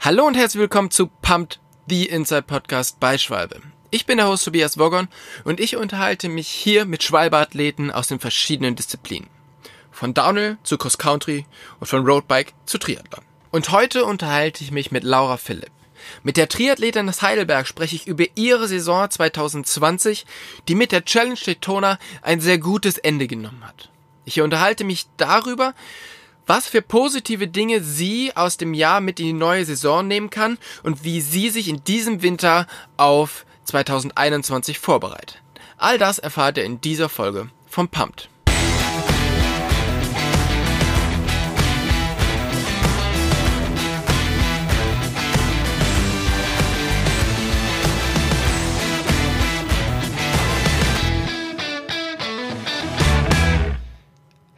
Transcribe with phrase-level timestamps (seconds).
[0.00, 3.60] Hallo und herzlich willkommen zu Pumped, the Inside Podcast bei Schwalbe.
[3.90, 5.08] Ich bin der Host Tobias Woggon
[5.42, 9.28] und ich unterhalte mich hier mit Schwalbe-Athleten aus den verschiedenen Disziplinen.
[9.90, 11.46] Von Downhill zu Cross Country
[11.80, 13.24] und von Roadbike zu Triathlon.
[13.50, 15.72] Und heute unterhalte ich mich mit Laura Philipp.
[16.22, 20.26] Mit der Triathletin aus Heidelberg spreche ich über ihre Saison 2020,
[20.68, 23.90] die mit der Challenge Daytona ein sehr gutes Ende genommen hat.
[24.24, 25.74] Ich unterhalte mich darüber,
[26.48, 30.58] was für positive Dinge sie aus dem Jahr mit in die neue Saison nehmen kann
[30.82, 32.66] und wie sie sich in diesem Winter
[32.96, 35.42] auf 2021 vorbereitet.
[35.76, 38.30] All das erfahrt ihr in dieser Folge vom Pumped.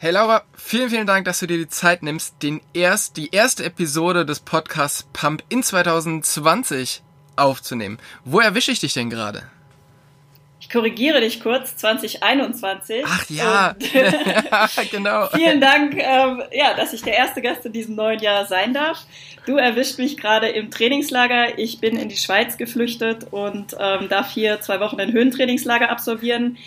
[0.02, 3.65] Hey Laura, vielen, vielen Dank, dass du dir die Zeit nimmst, den erst, die erste
[3.65, 7.02] Episode des Podcasts Pump in 2020
[7.34, 7.98] aufzunehmen.
[8.24, 9.43] Wo erwische ich dich denn gerade?
[10.60, 13.04] Ich korrigiere dich kurz, 2021.
[13.04, 13.74] Ach ja,
[14.93, 15.27] genau.
[15.35, 19.05] Vielen Dank, ähm, ja, dass ich der erste Gast in diesem neuen Jahr sein darf.
[19.46, 21.59] Du erwischt mich gerade im Trainingslager.
[21.59, 26.59] Ich bin in die Schweiz geflüchtet und ähm, darf hier zwei Wochen ein Höhentrainingslager absolvieren.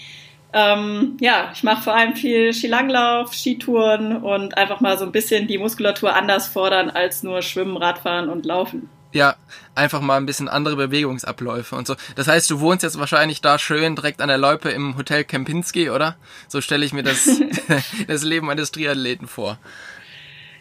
[0.53, 5.47] Ähm, ja, ich mache vor allem viel Skilanglauf, Skitouren und einfach mal so ein bisschen
[5.47, 8.87] die Muskulatur anders fordern als nur Schwimmen, Radfahren und Laufen.
[9.13, 9.35] Ja,
[9.75, 11.95] einfach mal ein bisschen andere Bewegungsabläufe und so.
[12.15, 15.89] Das heißt, du wohnst jetzt wahrscheinlich da schön direkt an der Loipe im Hotel Kempinski,
[15.89, 16.17] oder?
[16.47, 17.27] So stelle ich mir das,
[18.07, 19.57] das Leben eines Triathleten vor.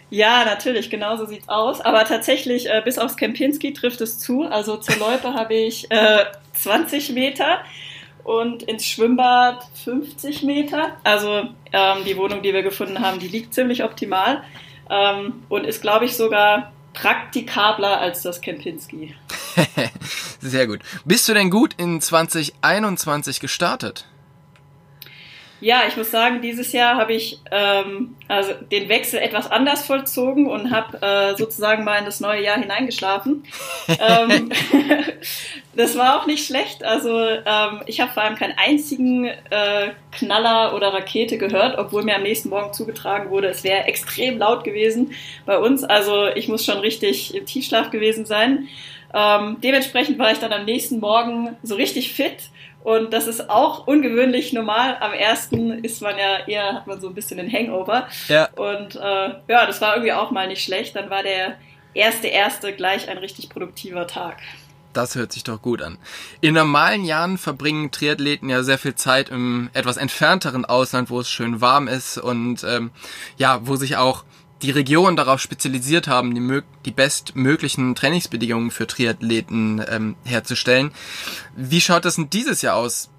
[0.09, 1.81] Ja, natürlich, genau so sieht's aus.
[1.81, 4.43] Aber tatsächlich, äh, bis aufs Kempinski trifft es zu.
[4.43, 7.61] Also zur Loipe habe ich äh, 20 Meter
[8.25, 10.97] und ins Schwimmbad 50 Meter.
[11.05, 14.43] Also ähm, die Wohnung, die wir gefunden haben, die liegt ziemlich optimal
[14.91, 19.15] ähm, und ist, glaube ich, sogar praktikabler als das Kempinski.
[20.41, 20.81] Sehr gut.
[21.05, 24.07] Bist du denn gut in 2021 gestartet?
[25.63, 30.51] Ja, ich muss sagen, dieses Jahr habe ich ähm, also den Wechsel etwas anders vollzogen
[30.51, 33.45] und habe äh, sozusagen mal in das neue Jahr hineingeschlafen.
[33.89, 34.51] ähm,
[35.77, 36.83] das war auch nicht schlecht.
[36.83, 42.17] Also ähm, ich habe vor allem keinen einzigen äh, Knaller oder Rakete gehört, obwohl mir
[42.17, 45.13] am nächsten Morgen zugetragen wurde, es wäre extrem laut gewesen
[45.47, 45.85] bei uns.
[45.85, 48.67] Also ich muss schon richtig im Tiefschlaf gewesen sein.
[49.15, 52.51] Ähm, dementsprechend war ich dann am nächsten Morgen so richtig fit
[52.85, 54.97] und das ist auch ungewöhnlich normal.
[55.01, 58.09] Am ersten ist man ja eher, hat man so ein bisschen den Hangover.
[58.29, 58.49] Ja.
[58.57, 60.97] Und äh, ja, das war irgendwie auch mal nicht schlecht.
[60.97, 61.57] Dann war der
[61.95, 64.39] erste erste gleich ein richtig produktiver Tag.
[64.93, 65.97] Das hört sich doch gut an.
[66.41, 71.31] In normalen Jahren verbringen Triathleten ja sehr viel Zeit im etwas entfernteren Ausland, wo es
[71.31, 72.91] schön warm ist und ähm,
[73.39, 74.25] ja, wo sich auch
[74.63, 80.93] die Regionen darauf spezialisiert haben, die, die bestmöglichen Trainingsbedingungen für Triathleten ähm, herzustellen.
[81.57, 83.11] Wie schaut das denn dieses Jahr aus?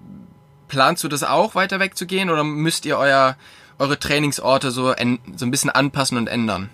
[0.68, 3.36] Planst du das auch weiter wegzugehen oder müsst ihr euer,
[3.78, 4.94] eure Trainingsorte so, so
[5.46, 6.70] ein bisschen anpassen und ändern?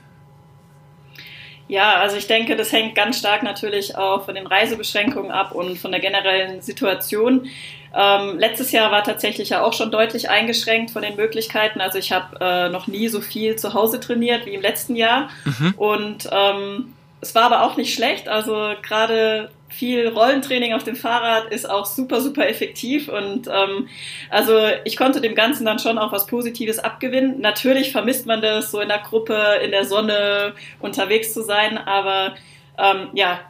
[1.70, 5.78] Ja, also ich denke, das hängt ganz stark natürlich auch von den Reisebeschränkungen ab und
[5.78, 7.48] von der generellen Situation.
[7.94, 11.80] Ähm, letztes Jahr war tatsächlich ja auch schon deutlich eingeschränkt von den Möglichkeiten.
[11.80, 15.30] Also ich habe äh, noch nie so viel zu Hause trainiert wie im letzten Jahr.
[15.44, 15.74] Mhm.
[15.76, 18.28] Und ähm, es war aber auch nicht schlecht.
[18.28, 23.08] Also gerade viel Rollentraining auf dem Fahrrad ist auch super, super effektiv.
[23.08, 23.88] Und ähm,
[24.28, 27.40] also ich konnte dem Ganzen dann schon auch was Positives abgewinnen.
[27.40, 31.78] Natürlich vermisst man das, so in der Gruppe, in der Sonne unterwegs zu sein.
[31.78, 32.34] Aber
[32.78, 33.40] ähm, ja,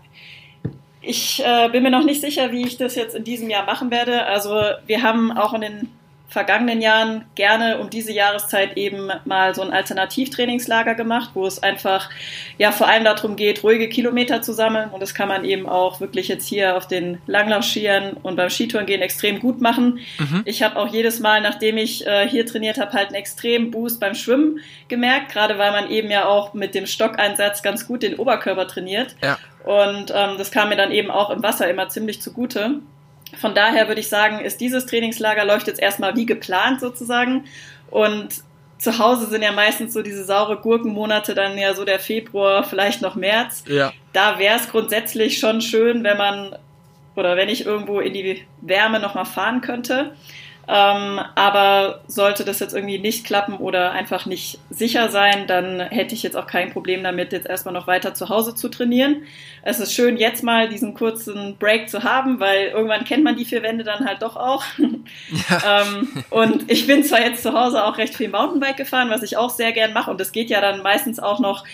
[1.00, 3.90] ich äh, bin mir noch nicht sicher, wie ich das jetzt in diesem Jahr machen
[3.90, 4.26] werde.
[4.26, 5.99] Also wir haben auch in den
[6.30, 12.08] vergangenen Jahren gerne um diese Jahreszeit eben mal so ein Alternativtrainingslager gemacht, wo es einfach
[12.56, 16.00] ja vor allem darum geht, ruhige Kilometer zu sammeln und das kann man eben auch
[16.00, 19.98] wirklich jetzt hier auf den Langlaufskiern und beim Skitouren gehen extrem gut machen.
[20.18, 20.42] Mhm.
[20.44, 23.98] Ich habe auch jedes Mal, nachdem ich äh, hier trainiert habe, halt einen extremen Boost
[23.98, 28.14] beim Schwimmen gemerkt, gerade weil man eben ja auch mit dem Stockeinsatz ganz gut den
[28.14, 29.16] Oberkörper trainiert.
[29.20, 29.36] Ja.
[29.64, 32.80] Und ähm, das kam mir dann eben auch im Wasser immer ziemlich zugute.
[33.38, 37.44] Von daher würde ich sagen, ist dieses Trainingslager läuft jetzt erstmal wie geplant sozusagen.
[37.90, 38.42] Und
[38.78, 43.02] zu Hause sind ja meistens so diese saure Gurkenmonate, dann ja so der Februar, vielleicht
[43.02, 43.64] noch März.
[43.68, 43.92] Ja.
[44.12, 46.56] Da wäre es grundsätzlich schon schön, wenn man
[47.16, 50.16] oder wenn ich irgendwo in die Wärme nochmal fahren könnte.
[50.68, 56.14] Ähm, aber sollte das jetzt irgendwie nicht klappen oder einfach nicht sicher sein, dann hätte
[56.14, 59.24] ich jetzt auch kein Problem damit, jetzt erstmal noch weiter zu Hause zu trainieren.
[59.62, 63.44] Es ist schön, jetzt mal diesen kurzen Break zu haben, weil irgendwann kennt man die
[63.44, 64.64] vier Wände dann halt doch auch.
[65.48, 65.82] Ja.
[65.82, 69.36] ähm, und ich bin zwar jetzt zu Hause auch recht viel Mountainbike gefahren, was ich
[69.36, 71.64] auch sehr gern mache und das geht ja dann meistens auch noch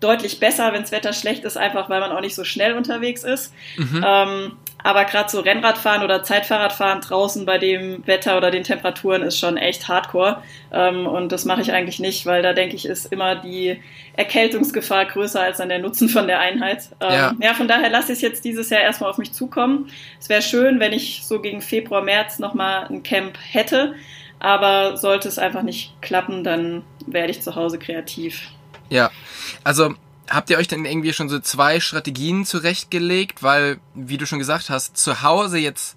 [0.00, 3.24] deutlich besser, wenn das Wetter schlecht ist, einfach weil man auch nicht so schnell unterwegs
[3.24, 3.52] ist.
[3.76, 4.04] Mhm.
[4.06, 4.52] Ähm,
[4.88, 9.58] aber gerade so Rennradfahren oder Zeitfahrradfahren draußen bei dem Wetter oder den Temperaturen ist schon
[9.58, 10.42] echt hardcore.
[10.72, 13.82] Ähm, und das mache ich eigentlich nicht, weil da denke ich, ist immer die
[14.14, 16.88] Erkältungsgefahr größer als dann der Nutzen von der Einheit.
[17.00, 17.36] Ähm, ja.
[17.38, 19.90] ja, von daher lasse ich es jetzt dieses Jahr erstmal auf mich zukommen.
[20.18, 23.94] Es wäre schön, wenn ich so gegen Februar, März nochmal ein Camp hätte.
[24.38, 28.48] Aber sollte es einfach nicht klappen, dann werde ich zu Hause kreativ.
[28.88, 29.10] Ja,
[29.64, 29.96] also
[30.30, 33.42] habt ihr euch denn irgendwie schon so zwei Strategien zurechtgelegt?
[33.42, 35.96] Weil, wie du schon gesagt hast, zu Hause jetzt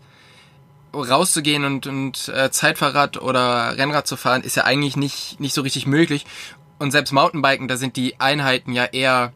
[0.93, 5.61] rauszugehen und, und äh, Zeitfahrrad oder Rennrad zu fahren, ist ja eigentlich nicht, nicht so
[5.61, 6.25] richtig möglich.
[6.79, 9.33] Und selbst Mountainbiken, da sind die Einheiten ja eher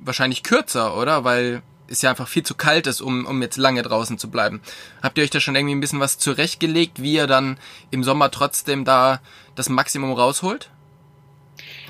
[0.00, 1.24] wahrscheinlich kürzer, oder?
[1.24, 4.60] Weil es ja einfach viel zu kalt ist, um, um jetzt lange draußen zu bleiben.
[5.02, 7.58] Habt ihr euch da schon irgendwie ein bisschen was zurechtgelegt, wie ihr dann
[7.90, 9.20] im Sommer trotzdem da
[9.54, 10.70] das Maximum rausholt?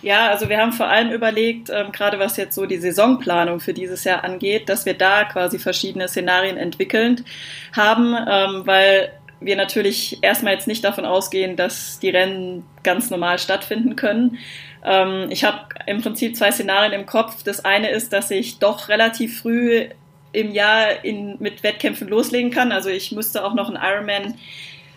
[0.02, 3.72] Ja, also wir haben vor allem überlegt, ähm, gerade was jetzt so die Saisonplanung für
[3.72, 7.24] dieses Jahr angeht, dass wir da quasi verschiedene Szenarien entwickelnd
[7.74, 13.38] haben, ähm, weil wir natürlich erstmal jetzt nicht davon ausgehen, dass die Rennen ganz normal
[13.38, 14.38] stattfinden können.
[14.84, 17.42] Ähm, ich habe im Prinzip zwei Szenarien im Kopf.
[17.42, 19.88] Das eine ist, dass ich doch relativ früh
[20.32, 22.72] im Jahr in, mit Wettkämpfen loslegen kann.
[22.72, 24.34] Also ich müsste auch noch einen Ironman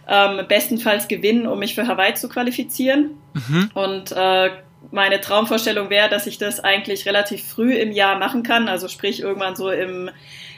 [0.07, 3.11] ähm, bestenfalls gewinnen, um mich für Hawaii zu qualifizieren.
[3.33, 3.71] Mhm.
[3.73, 4.49] Und äh,
[4.91, 9.21] meine Traumvorstellung wäre, dass ich das eigentlich relativ früh im Jahr machen kann, also sprich
[9.21, 10.09] irgendwann so im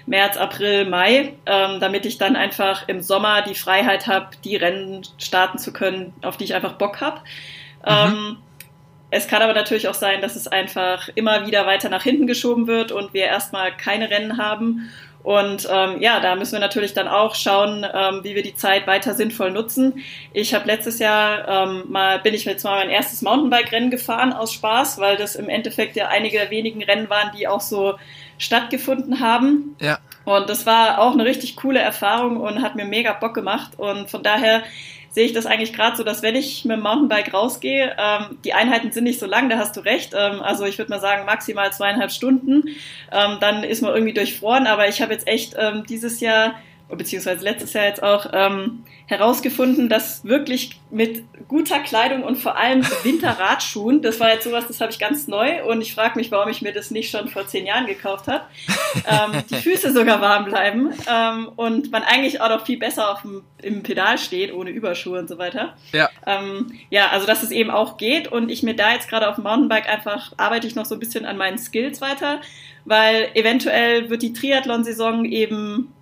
[0.06, 5.02] März, April, Mai, ähm, damit ich dann einfach im Sommer die Freiheit habe, die Rennen
[5.18, 7.20] starten zu können, auf die ich einfach Bock habe.
[7.86, 7.88] Mhm.
[7.88, 8.38] Ähm,
[9.14, 12.68] es kann aber natürlich auch sein, dass es einfach immer wieder weiter nach hinten geschoben
[12.68, 14.90] wird und wir erstmal keine Rennen haben
[15.24, 18.88] und ähm, ja, da müssen wir natürlich dann auch schauen, ähm, wie wir die Zeit
[18.88, 20.04] weiter sinnvoll nutzen.
[20.34, 24.54] Ich habe letztes Jahr ähm, mal bin ich jetzt mal mein erstes Mountainbike-Rennen gefahren aus
[24.54, 27.96] Spaß, weil das im Endeffekt ja einige der wenigen Rennen waren, die auch so
[28.40, 29.76] stattgefunden haben.
[29.80, 30.00] Ja.
[30.26, 33.74] Und das war auch eine richtig coole Erfahrung und hat mir mega Bock gemacht.
[33.78, 34.64] Und von daher
[35.12, 38.54] sehe ich das eigentlich gerade so, dass wenn ich mit dem Mountainbike rausgehe, ähm, die
[38.54, 40.14] Einheiten sind nicht so lang, da hast du recht.
[40.18, 42.70] Ähm, also ich würde mal sagen maximal zweieinhalb Stunden.
[43.12, 44.68] Ähm, dann ist man irgendwie durchfroren.
[44.68, 46.56] Aber ich habe jetzt echt ähm, dieses Jahr
[46.96, 52.82] beziehungsweise letztes Jahr jetzt auch ähm, herausgefunden, dass wirklich mit guter Kleidung und vor allem
[53.04, 56.50] Winterradschuhen, das war jetzt sowas, das habe ich ganz neu und ich frage mich, warum
[56.50, 58.44] ich mir das nicht schon vor zehn Jahren gekauft habe,
[59.08, 63.22] ähm, die Füße sogar warm bleiben ähm, und man eigentlich auch noch viel besser auf
[63.22, 65.76] dem, im Pedal steht, ohne Überschuhe und so weiter.
[65.92, 66.10] Ja.
[66.26, 69.36] Ähm, ja, also dass es eben auch geht und ich mir da jetzt gerade auf
[69.36, 72.42] dem Mountainbike einfach arbeite ich noch so ein bisschen an meinen Skills weiter,
[72.86, 75.94] weil eventuell wird die Triathlon-Saison eben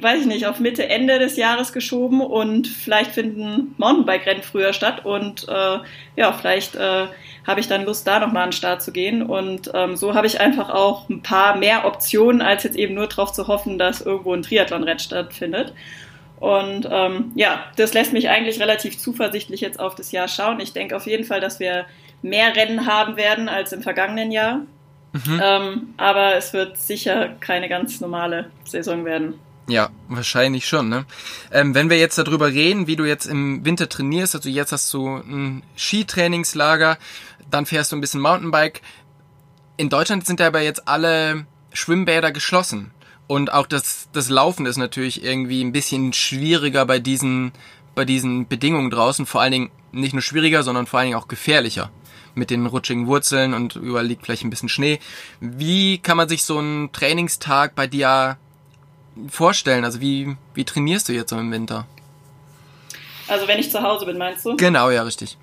[0.00, 5.04] weiß ich nicht, auf Mitte, Ende des Jahres geschoben und vielleicht finden Mountainbike-Rennen früher statt
[5.04, 5.78] und äh,
[6.16, 7.06] ja, vielleicht äh,
[7.46, 10.26] habe ich dann Lust, da nochmal an den Start zu gehen und ähm, so habe
[10.26, 14.00] ich einfach auch ein paar mehr Optionen, als jetzt eben nur darauf zu hoffen, dass
[14.00, 15.72] irgendwo ein Triathlon-Rennen stattfindet.
[16.40, 20.60] Und ähm, ja, das lässt mich eigentlich relativ zuversichtlich jetzt auf das Jahr schauen.
[20.60, 21.86] Ich denke auf jeden Fall, dass wir
[22.22, 24.60] mehr Rennen haben werden als im vergangenen Jahr.
[25.12, 25.40] Mhm.
[25.42, 29.38] Ähm, aber es wird sicher keine ganz normale Saison werden.
[29.66, 31.06] Ja, wahrscheinlich schon, ne?
[31.50, 34.92] Ähm, wenn wir jetzt darüber reden, wie du jetzt im Winter trainierst, also jetzt hast
[34.92, 36.98] du ein Skitrainingslager,
[37.50, 38.82] dann fährst du ein bisschen Mountainbike.
[39.78, 42.90] In Deutschland sind aber jetzt alle Schwimmbäder geschlossen.
[43.26, 47.52] Und auch das, das Laufen ist natürlich irgendwie ein bisschen schwieriger bei diesen,
[47.94, 49.24] bei diesen Bedingungen draußen.
[49.24, 51.90] Vor allen Dingen nicht nur schwieriger, sondern vor allen Dingen auch gefährlicher.
[52.34, 54.98] Mit den rutschigen Wurzeln und überall liegt vielleicht ein bisschen Schnee.
[55.40, 58.36] Wie kann man sich so einen Trainingstag bei dir
[59.28, 59.84] vorstellen?
[59.84, 61.86] Also wie, wie trainierst du jetzt so im Winter?
[63.28, 64.56] Also wenn ich zu Hause bin, meinst du?
[64.56, 65.36] Genau, ja, richtig.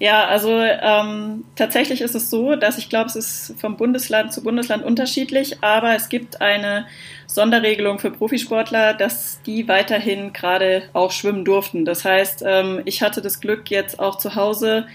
[0.00, 4.44] Ja, also ähm, tatsächlich ist es so, dass ich glaube, es ist vom Bundesland zu
[4.44, 6.86] Bundesland unterschiedlich, aber es gibt eine
[7.26, 11.84] Sonderregelung für Profisportler, dass die weiterhin gerade auch schwimmen durften.
[11.84, 14.86] Das heißt, ähm, ich hatte das Glück, jetzt auch zu Hause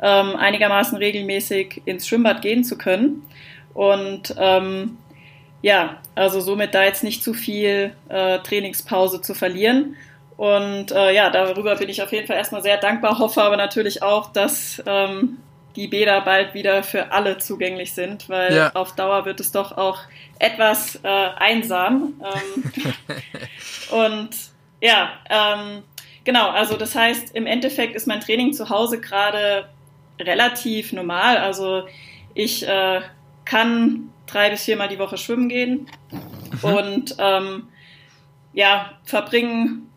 [0.00, 3.24] ähm, einigermaßen regelmäßig ins Schwimmbad gehen zu können.
[3.74, 4.98] Und ähm,
[5.62, 9.96] ja, also somit da jetzt nicht zu viel äh, Trainingspause zu verlieren.
[10.36, 14.02] Und äh, ja, darüber bin ich auf jeden Fall erstmal sehr dankbar, hoffe aber natürlich
[14.02, 15.38] auch, dass ähm,
[15.76, 18.72] die Bäder bald wieder für alle zugänglich sind, weil ja.
[18.74, 20.00] auf Dauer wird es doch auch
[20.38, 22.14] etwas äh, einsam.
[22.20, 22.92] Ähm,
[23.90, 24.30] und
[24.80, 25.84] ja, ähm,
[26.24, 29.68] genau, also das heißt, im Endeffekt ist mein Training zu Hause gerade
[30.20, 31.36] relativ normal.
[31.38, 31.84] Also
[32.34, 33.00] ich äh,
[33.44, 36.74] kann drei bis viermal die Woche schwimmen gehen mhm.
[36.74, 37.68] und ähm,
[38.52, 39.88] ja, verbringen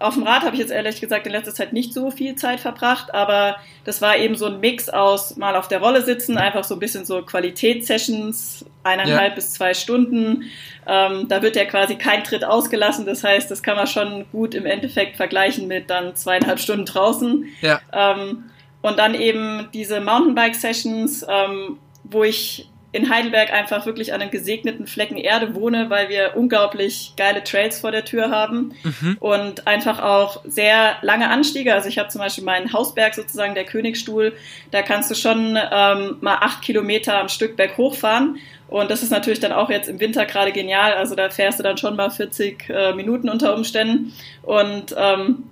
[0.00, 2.60] auf dem Rad habe ich jetzt ehrlich gesagt in letzter Zeit nicht so viel Zeit
[2.60, 6.64] verbracht, aber das war eben so ein Mix aus mal auf der Rolle sitzen, einfach
[6.64, 9.34] so ein bisschen so Qualitätssessions, eineinhalb ja.
[9.34, 10.44] bis zwei Stunden.
[10.86, 14.54] Ähm, da wird ja quasi kein Tritt ausgelassen, das heißt, das kann man schon gut
[14.54, 17.46] im Endeffekt vergleichen mit dann zweieinhalb Stunden draußen.
[17.60, 17.80] Ja.
[17.92, 24.30] Ähm, und dann eben diese Mountainbike-Sessions, ähm, wo ich in Heidelberg einfach wirklich an einem
[24.30, 29.16] gesegneten Flecken Erde wohne, weil wir unglaublich geile Trails vor der Tür haben mhm.
[29.20, 31.74] und einfach auch sehr lange Anstiege.
[31.74, 34.32] Also ich habe zum Beispiel meinen Hausberg sozusagen, der Königstuhl,
[34.70, 38.38] da kannst du schon ähm, mal acht Kilometer am Stück berg hochfahren.
[38.68, 40.92] Und das ist natürlich dann auch jetzt im Winter gerade genial.
[40.94, 44.12] Also da fährst du dann schon mal 40 äh, Minuten unter Umständen.
[44.42, 45.44] Und ähm,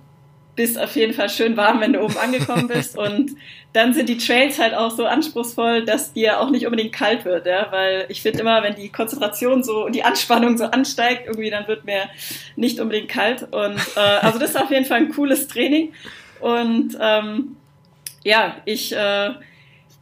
[0.57, 2.97] bist auf jeden Fall schön warm, wenn du oben angekommen bist.
[2.97, 3.37] Und
[3.71, 7.45] dann sind die Trails halt auch so anspruchsvoll, dass dir auch nicht unbedingt kalt wird,
[7.45, 7.67] ja.
[7.71, 11.67] Weil ich finde immer, wenn die Konzentration so und die Anspannung so ansteigt, irgendwie dann
[11.69, 12.09] wird mir
[12.57, 13.43] nicht unbedingt kalt.
[13.43, 15.93] Und äh, also das ist auf jeden Fall ein cooles Training.
[16.41, 17.55] Und ähm,
[18.23, 19.29] ja, ich äh,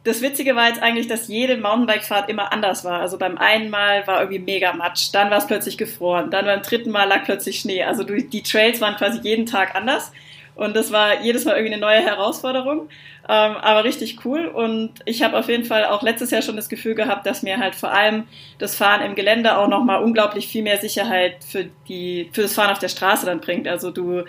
[0.06, 3.00] das Witzige war jetzt eigentlich, dass jede Mountainbike-Fahrt immer anders war.
[3.00, 6.62] Also beim einen Mal war irgendwie mega Matsch, dann war es plötzlich gefroren, dann beim
[6.62, 7.82] dritten Mal lag plötzlich Schnee.
[7.82, 10.12] Also die Trails waren quasi jeden Tag anders.
[10.56, 12.88] Und das war jedes Mal irgendwie eine neue Herausforderung,
[13.28, 14.46] ähm, aber richtig cool.
[14.46, 17.58] Und ich habe auf jeden Fall auch letztes Jahr schon das Gefühl gehabt, dass mir
[17.58, 18.24] halt vor allem
[18.58, 22.70] das Fahren im Gelände auch nochmal unglaublich viel mehr Sicherheit für die für das Fahren
[22.70, 23.68] auf der Straße dann bringt.
[23.68, 24.24] Also du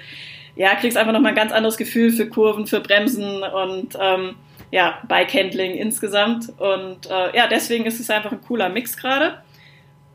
[0.58, 4.36] ja kriegst einfach nochmal ein ganz anderes Gefühl für Kurven, für Bremsen und ähm,
[4.70, 6.50] ja Bike-Handling insgesamt.
[6.60, 9.42] Und äh, ja, deswegen ist es einfach ein cooler Mix gerade.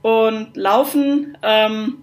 [0.02, 2.02] Und Laufen ähm,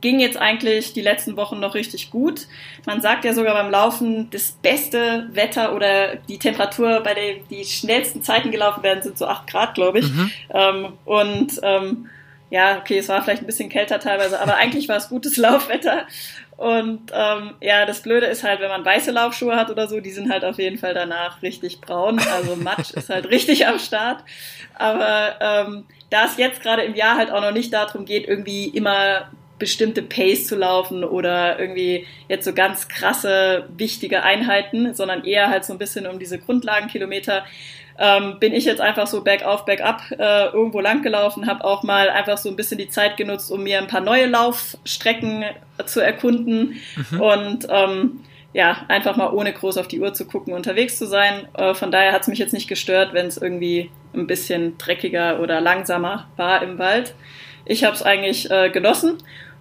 [0.00, 2.46] ging jetzt eigentlich die letzten Wochen noch richtig gut.
[2.86, 7.64] Man sagt ja sogar beim Laufen, das beste Wetter oder die Temperatur, bei der die
[7.64, 10.08] schnellsten Zeiten gelaufen werden, sind so 8 Grad, glaube ich.
[10.08, 10.30] Mhm.
[10.54, 12.08] Ähm, und ähm,
[12.50, 16.06] ja, okay, es war vielleicht ein bisschen kälter teilweise, aber eigentlich war es gutes Laufwetter.
[16.56, 20.10] Und ähm, ja, das Blöde ist halt, wenn man weiße Laufschuhe hat oder so, die
[20.10, 22.18] sind halt auf jeden Fall danach richtig braun.
[22.18, 24.24] Also Matsch ist halt richtig am Start.
[24.74, 28.66] Aber ähm, da es jetzt gerade im Jahr halt auch noch nicht darum geht, irgendwie
[28.66, 35.48] immer bestimmte Pace zu laufen oder irgendwie jetzt so ganz krasse, wichtige Einheiten, sondern eher
[35.48, 37.44] halt so ein bisschen um diese Grundlagenkilometer.
[38.00, 42.08] Ähm, bin ich jetzt einfach so bergauf, bergab äh, irgendwo lang gelaufen, habe auch mal
[42.10, 45.44] einfach so ein bisschen die Zeit genutzt, um mir ein paar neue Laufstrecken
[45.84, 46.76] zu erkunden
[47.10, 47.20] mhm.
[47.20, 48.20] und ähm,
[48.52, 51.48] ja, einfach mal ohne groß auf die Uhr zu gucken, unterwegs zu sein.
[51.54, 55.40] Äh, von daher hat es mich jetzt nicht gestört, wenn es irgendwie ein bisschen dreckiger
[55.40, 57.14] oder langsamer war im Wald.
[57.64, 59.18] Ich habe es eigentlich äh, genossen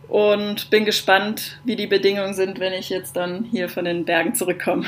[0.08, 4.36] und bin gespannt, wie die Bedingungen sind, wenn ich jetzt dann hier von den Bergen
[4.36, 4.86] zurückkomme.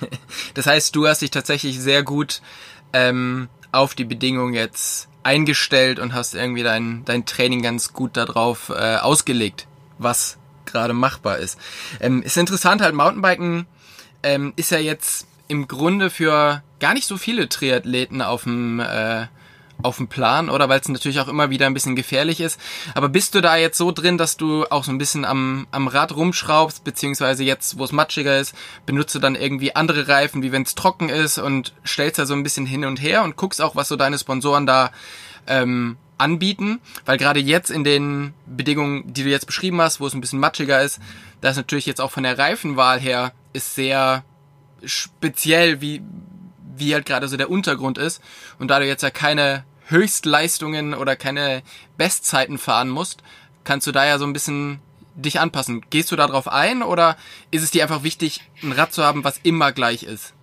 [0.54, 2.40] das heißt, du hast dich tatsächlich sehr gut
[2.92, 8.70] ähm, auf die Bedingungen jetzt eingestellt und hast irgendwie dein, dein Training ganz gut darauf
[8.70, 9.66] äh, ausgelegt,
[9.98, 11.58] was gerade machbar ist.
[12.00, 13.66] Ähm, ist interessant, halt Mountainbiken
[14.22, 19.26] ähm, ist ja jetzt im Grunde für gar nicht so viele Triathleten auf dem äh,
[19.82, 20.68] auf dem Plan, oder?
[20.68, 22.60] Weil es natürlich auch immer wieder ein bisschen gefährlich ist.
[22.94, 25.88] Aber bist du da jetzt so drin, dass du auch so ein bisschen am, am
[25.88, 28.54] Rad rumschraubst, beziehungsweise jetzt, wo es matschiger ist,
[28.86, 32.34] benutzt du dann irgendwie andere Reifen, wie wenn es trocken ist und stellst da so
[32.34, 34.90] ein bisschen hin und her und guckst auch, was so deine Sponsoren da
[35.46, 40.14] ähm, anbieten, weil gerade jetzt in den Bedingungen, die du jetzt beschrieben hast, wo es
[40.14, 41.00] ein bisschen matschiger ist,
[41.40, 44.24] da ist natürlich jetzt auch von der Reifenwahl her ist sehr
[44.84, 46.02] speziell, wie
[46.74, 48.22] wie halt gerade so der Untergrund ist
[48.58, 51.62] und da du jetzt ja keine Höchstleistungen oder keine
[51.96, 53.22] Bestzeiten fahren musst,
[53.62, 54.80] kannst du da ja so ein bisschen
[55.14, 55.84] dich anpassen.
[55.90, 57.16] Gehst du darauf ein oder
[57.50, 60.34] ist es dir einfach wichtig, ein Rad zu haben, was immer gleich ist?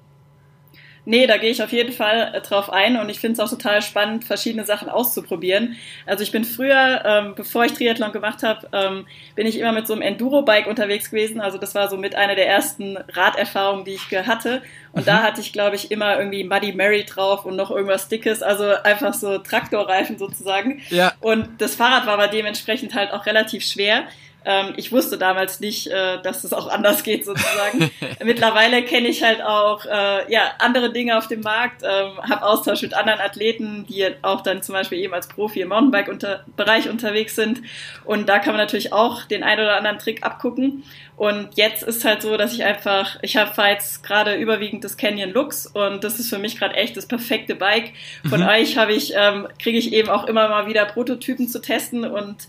[1.10, 3.50] Nee, da gehe ich auf jeden Fall äh, drauf ein und ich finde es auch
[3.50, 5.76] total spannend, verschiedene Sachen auszuprobieren.
[6.06, 9.88] Also ich bin früher, ähm, bevor ich Triathlon gemacht habe, ähm, bin ich immer mit
[9.88, 11.42] so einem Enduro-Bike unterwegs gewesen.
[11.42, 14.62] Also das war so mit einer der ersten Raderfahrungen, die ich hatte.
[14.92, 15.06] Und mhm.
[15.08, 18.66] da hatte ich, glaube ich, immer irgendwie Muddy Mary drauf und noch irgendwas Dickes, also
[18.84, 20.84] einfach so Traktorreifen sozusagen.
[20.92, 21.14] Ja.
[21.22, 24.04] Und das Fahrrad war aber dementsprechend halt auch relativ schwer.
[24.46, 27.92] Ähm, ich wusste damals nicht, äh, dass es auch anders geht sozusagen.
[28.24, 32.82] Mittlerweile kenne ich halt auch äh, ja, andere Dinge auf dem Markt, ähm, habe Austausch
[32.82, 37.36] mit anderen Athleten, die auch dann zum Beispiel eben als Profi im Mountainbike-Bereich unter unterwegs
[37.36, 37.62] sind.
[38.06, 40.84] Und da kann man natürlich auch den einen oder anderen Trick abgucken.
[41.18, 45.32] Und jetzt ist halt so, dass ich einfach, ich habe jetzt gerade überwiegend das Canyon
[45.32, 47.92] Lux und das ist für mich gerade echt das perfekte Bike.
[48.30, 48.48] Von mhm.
[48.48, 52.48] euch habe ich, ähm, kriege ich eben auch immer mal wieder Prototypen zu testen und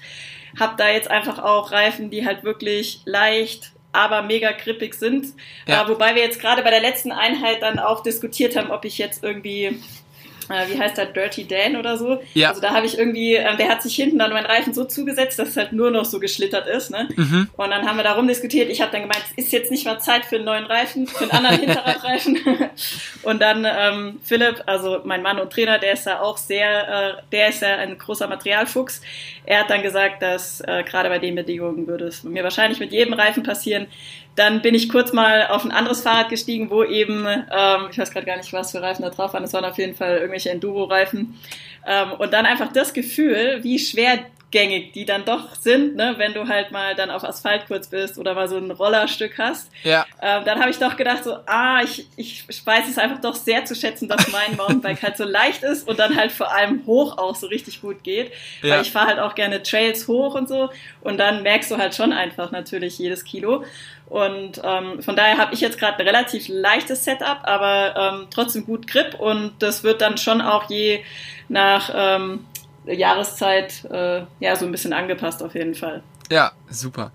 [0.59, 5.29] habe da jetzt einfach auch Reifen, die halt wirklich leicht, aber mega grippig sind.
[5.67, 5.85] Ja.
[5.85, 8.99] Äh, wobei wir jetzt gerade bei der letzten Einheit dann auch diskutiert haben, ob ich
[8.99, 9.81] jetzt irgendwie
[10.51, 12.21] äh, wie heißt der, Dirty Dan oder so.
[12.35, 12.51] Ja.
[12.51, 15.39] Also da habe ich irgendwie, äh, der hat sich hinten dann meinen Reifen so zugesetzt,
[15.39, 16.91] dass es halt nur noch so geschlittert ist.
[16.91, 17.09] Ne?
[17.17, 17.49] Mhm.
[17.57, 18.71] Und dann haben wir darum diskutiert.
[18.71, 21.25] Ich habe dann gemeint, es ist jetzt nicht mal Zeit für einen neuen Reifen, für
[21.25, 22.39] einen anderen Hinterradreifen.
[23.23, 27.23] und dann ähm, Philipp, also mein Mann und Trainer, der ist da auch sehr, äh,
[27.33, 29.01] der ist ja ein großer Materialfuchs.
[29.47, 32.93] Er hat dann gesagt, dass äh, gerade bei den Bedingungen würde es mir wahrscheinlich mit
[32.93, 33.87] jedem Reifen passieren.
[34.37, 38.11] Dann bin ich kurz mal auf ein anderes Fahrrad gestiegen, wo eben, ähm, ich weiß
[38.11, 40.51] gerade gar nicht, was für Reifen da drauf waren, es waren auf jeden Fall irgendwelche
[40.51, 41.39] Enduro-Reifen.
[41.87, 43.79] Ähm, und dann einfach das Gefühl, wie
[44.51, 48.19] schwergängig die dann doch sind, ne, wenn du halt mal dann auf Asphalt kurz bist
[48.19, 49.71] oder mal so ein Rollerstück hast.
[49.83, 50.07] Ja.
[50.21, 53.65] Ähm, dann habe ich doch gedacht, so, ah, ich, ich weiß es einfach doch sehr
[53.65, 57.19] zu schätzen, dass mein Mountainbike halt so leicht ist und dann halt vor allem hoch
[57.19, 58.33] auch so richtig gut geht.
[58.63, 58.75] Ja.
[58.75, 60.71] Weil ich fahre halt auch gerne Trails hoch und so.
[61.01, 63.65] Und dann merkst du halt schon einfach natürlich jedes Kilo.
[64.07, 68.67] Und ähm, von daher habe ich jetzt gerade ein relativ leichtes Setup, aber ähm, trotzdem
[68.67, 71.05] gut Grip und das wird dann schon auch je
[71.49, 72.45] nach ähm,
[72.93, 76.03] Jahreszeit äh, ja so ein bisschen angepasst auf jeden Fall.
[76.31, 77.13] Ja, super.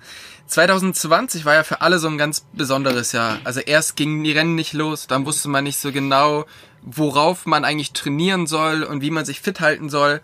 [0.48, 3.39] 2020 war ja für alle so ein ganz besonderes Jahr.
[3.44, 6.46] Also erst gingen die Rennen nicht los, dann wusste man nicht so genau,
[6.82, 10.22] worauf man eigentlich trainieren soll und wie man sich fit halten soll.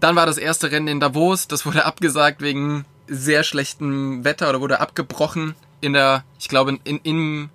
[0.00, 4.60] Dann war das erste Rennen in Davos, das wurde abgesagt wegen sehr schlechtem Wetter oder
[4.60, 7.50] wurde abgebrochen in der, ich glaube, in, in,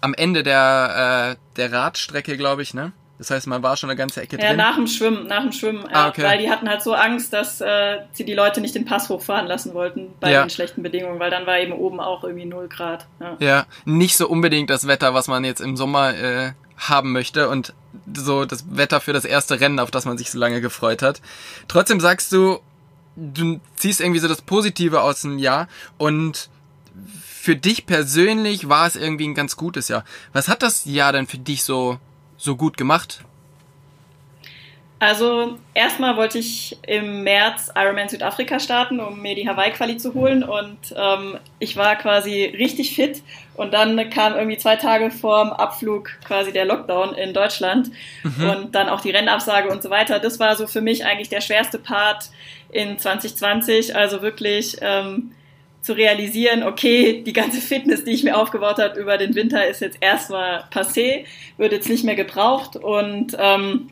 [0.00, 2.92] am Ende der, äh, der Radstrecke, glaube ich, ne?
[3.20, 4.56] Das heißt, man war schon eine ganze Ecke Ja, drin.
[4.56, 6.22] nach dem Schwimmen, nach dem Schwimmen, Ah, ja, okay.
[6.22, 9.46] weil die hatten halt so Angst, dass äh, sie die Leute nicht den Pass hochfahren
[9.46, 10.40] lassen wollten bei Ja.
[10.42, 13.06] den schlechten Bedingungen, weil dann war eben oben auch irgendwie 0 Grad.
[13.20, 13.36] Ja.
[13.38, 17.74] Ja, nicht so unbedingt das Wetter, was man jetzt im Sommer äh, haben möchte und
[18.16, 21.20] so das Wetter für das erste Rennen, auf das man sich so lange gefreut hat.
[21.68, 22.58] Trotzdem sagst du,
[23.16, 26.48] du ziehst irgendwie so das Positive aus dem Jahr und
[27.22, 30.04] für dich persönlich war es irgendwie ein ganz gutes Jahr.
[30.32, 31.98] Was hat das Jahr denn für dich so
[32.40, 33.20] so gut gemacht?
[34.98, 40.44] Also erstmal wollte ich im März Ironman Südafrika starten, um mir die Hawaii-Quali zu holen.
[40.44, 43.22] Und ähm, ich war quasi richtig fit.
[43.54, 47.90] Und dann kam irgendwie zwei Tage vorm Abflug quasi der Lockdown in Deutschland.
[48.24, 50.18] Und dann auch die Rennabsage und so weiter.
[50.18, 52.28] Das war so für mich eigentlich der schwerste Part
[52.70, 55.32] in 2020, also wirklich ähm,
[55.82, 59.80] zu realisieren, okay, die ganze Fitness, die ich mir aufgebaut habe über den Winter, ist
[59.80, 61.24] jetzt erstmal passé,
[61.56, 63.90] wird jetzt nicht mehr gebraucht und ähm,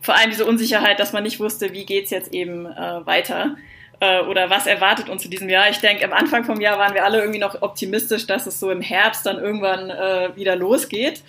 [0.00, 3.56] vor allem diese Unsicherheit, dass man nicht wusste, wie geht's jetzt eben äh, weiter
[4.00, 5.70] äh, oder was erwartet uns in diesem Jahr.
[5.70, 8.70] Ich denke, am Anfang vom Jahr waren wir alle irgendwie noch optimistisch, dass es so
[8.70, 11.22] im Herbst dann irgendwann äh, wieder losgeht.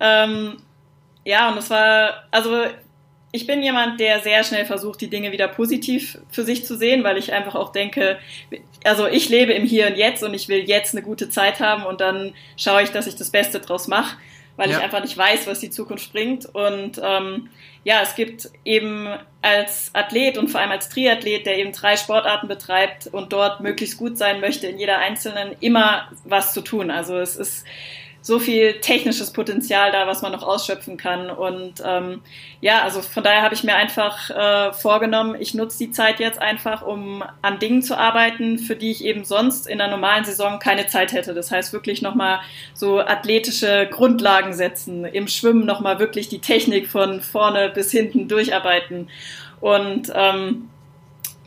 [0.00, 0.56] Ähm,
[1.24, 2.64] ja, und es war, also
[3.30, 7.04] ich bin jemand, der sehr schnell versucht, die Dinge wieder positiv für sich zu sehen,
[7.04, 8.18] weil ich einfach auch denke,
[8.84, 11.84] also ich lebe im Hier und Jetzt und ich will jetzt eine gute Zeit haben
[11.84, 14.16] und dann schaue ich, dass ich das Beste draus mache,
[14.56, 14.78] weil Ja.
[14.78, 16.46] ich einfach nicht weiß, was die Zukunft bringt.
[16.46, 17.50] Und ähm,
[17.84, 19.08] ja, es gibt eben
[19.42, 23.98] als Athlet und vor allem als Triathlet, der eben drei Sportarten betreibt und dort möglichst
[23.98, 26.90] gut sein möchte, in jeder einzelnen immer was zu tun.
[26.90, 27.64] Also es ist
[28.20, 31.30] so viel technisches Potenzial da, was man noch ausschöpfen kann.
[31.30, 32.20] Und ähm,
[32.60, 36.40] ja, also von daher habe ich mir einfach äh, vorgenommen, ich nutze die Zeit jetzt
[36.40, 40.58] einfach, um an Dingen zu arbeiten, für die ich eben sonst in der normalen Saison
[40.58, 41.32] keine Zeit hätte.
[41.34, 42.40] Das heißt wirklich nochmal
[42.74, 49.08] so athletische Grundlagen setzen, im Schwimmen nochmal wirklich die Technik von vorne bis hinten durcharbeiten.
[49.60, 50.68] Und ähm,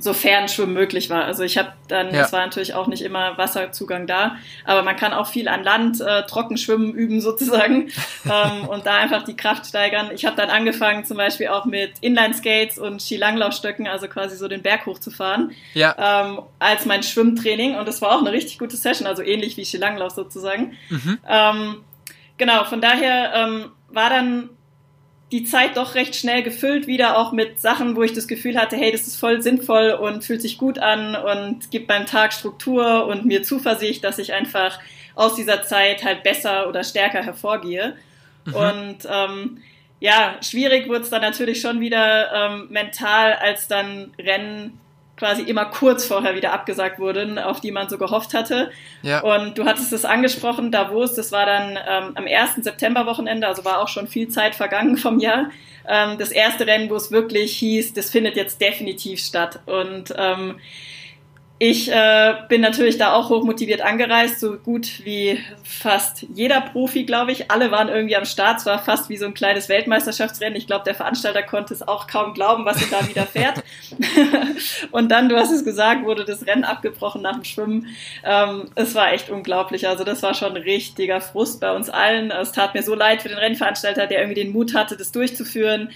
[0.01, 1.25] sofern Schwimmen möglich war.
[1.25, 2.21] Also ich habe dann, Ja.
[2.21, 6.01] es war natürlich auch nicht immer Wasserzugang da, aber man kann auch viel an Land
[6.01, 7.91] äh, trocken schwimmen üben sozusagen
[8.25, 10.09] ähm, und da einfach die Kraft steigern.
[10.13, 14.61] Ich habe dann angefangen zum Beispiel auch mit Inline-Skates und Skilanglaufstöcken, also quasi so den
[14.63, 19.05] Berg hochzufahren, Ja, ähm, als mein Schwimmtraining und das war auch eine richtig gute Session,
[19.07, 20.75] also ähnlich wie Skilanglauf sozusagen.
[21.27, 21.83] Ähm,
[22.37, 24.49] genau, von daher ähm, war dann
[25.31, 28.75] die Zeit doch recht schnell gefüllt wieder auch mit Sachen, wo ich das Gefühl hatte,
[28.75, 33.07] hey, das ist voll sinnvoll und fühlt sich gut an und gibt beim Tag Struktur
[33.07, 34.79] und mir Zuversicht, dass ich einfach
[35.15, 37.95] aus dieser Zeit halt besser oder stärker hervorgehe.
[38.45, 39.61] Und ähm,
[40.01, 44.80] ja, schwierig wurde es dann natürlich schon wieder ähm, mental, als dann Rennen
[45.21, 48.71] quasi immer kurz vorher wieder abgesagt wurden, auf die man so gehofft hatte.
[49.03, 52.55] ja, Und du hattest es angesprochen, Davos, das war dann ähm, am 1.
[52.63, 55.51] Septemberwochenende, also war auch schon viel Zeit vergangen vom Jahr.
[55.87, 59.59] Ähm, das erste Rennen, wo es wirklich hieß, das findet jetzt definitiv statt.
[59.67, 60.55] Und ähm,
[61.63, 67.31] ich äh, bin natürlich da auch hochmotiviert angereist, so gut wie fast jeder Profi, glaube
[67.33, 67.51] ich.
[67.51, 68.57] Alle waren irgendwie am Start.
[68.57, 70.55] Es war fast wie so ein kleines Weltmeisterschaftsrennen.
[70.55, 73.61] Ich glaube, der Veranstalter konnte es auch kaum glauben, was er da wieder fährt.
[74.91, 77.95] und dann, du hast es gesagt, wurde das Rennen abgebrochen nach dem Schwimmen.
[78.23, 79.87] Ähm, es war echt unglaublich.
[79.87, 82.31] Also das war schon richtiger Frust bei uns allen.
[82.31, 85.91] Es tat mir so leid für den Rennveranstalter, der irgendwie den Mut hatte, das durchzuführen.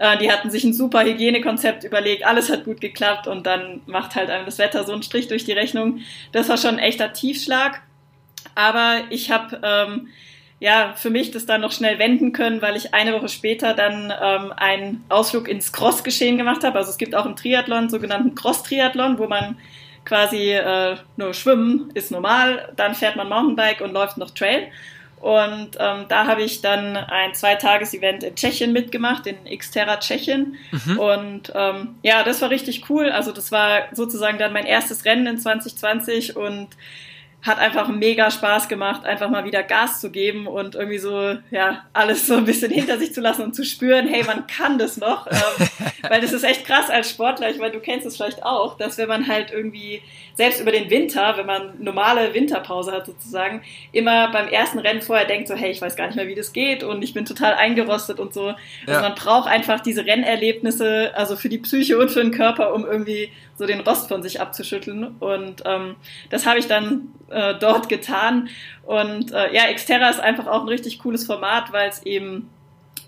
[0.00, 4.14] Äh, die hatten sich ein super Hygienekonzept überlegt, alles hat gut geklappt und dann macht
[4.14, 6.00] halt einem das Wetter so einen Strich durch die Rechnung.
[6.32, 7.82] Das war schon ein echter Tiefschlag.
[8.54, 10.08] Aber ich habe ähm,
[10.58, 14.10] ja für mich das dann noch schnell wenden können, weil ich eine Woche später dann
[14.22, 16.78] ähm, einen Ausflug ins Cross-Geschehen gemacht habe.
[16.78, 19.58] Also es gibt auch im Triathlon sogenannten Cross-Triathlon, wo man
[20.06, 24.68] quasi äh, nur schwimmen ist normal, dann fährt man Mountainbike und läuft noch Trail.
[25.20, 30.56] Und ähm, da habe ich dann ein Zweitages-Event in Tschechien mitgemacht, in Xterra Tschechien.
[30.72, 30.98] Mhm.
[30.98, 33.10] Und ähm, ja, das war richtig cool.
[33.10, 36.68] Also das war sozusagen dann mein erstes Rennen in 2020 und
[37.42, 41.84] hat einfach mega Spaß gemacht, einfach mal wieder Gas zu geben und irgendwie so, ja,
[41.94, 44.98] alles so ein bisschen hinter sich zu lassen und zu spüren, hey, man kann das
[44.98, 45.26] noch.
[45.26, 45.68] Ähm,
[46.08, 48.98] weil das ist echt krass als Sportler, ich meine, du kennst es vielleicht auch, dass
[48.98, 50.02] wenn man halt irgendwie,
[50.34, 55.26] selbst über den Winter, wenn man normale Winterpause hat sozusagen, immer beim ersten Rennen vorher
[55.26, 57.54] denkt so, hey, ich weiß gar nicht mehr, wie das geht und ich bin total
[57.54, 58.48] eingerostet und so.
[58.86, 59.00] Also ja.
[59.00, 63.30] man braucht einfach diese Rennerlebnisse, also für die Psyche und für den Körper, um irgendwie
[63.60, 65.16] so den Rost von sich abzuschütteln.
[65.20, 65.96] Und ähm,
[66.30, 68.48] das habe ich dann äh, dort getan.
[68.84, 72.50] Und äh, ja, Xterra ist einfach auch ein richtig cooles Format, weil es eben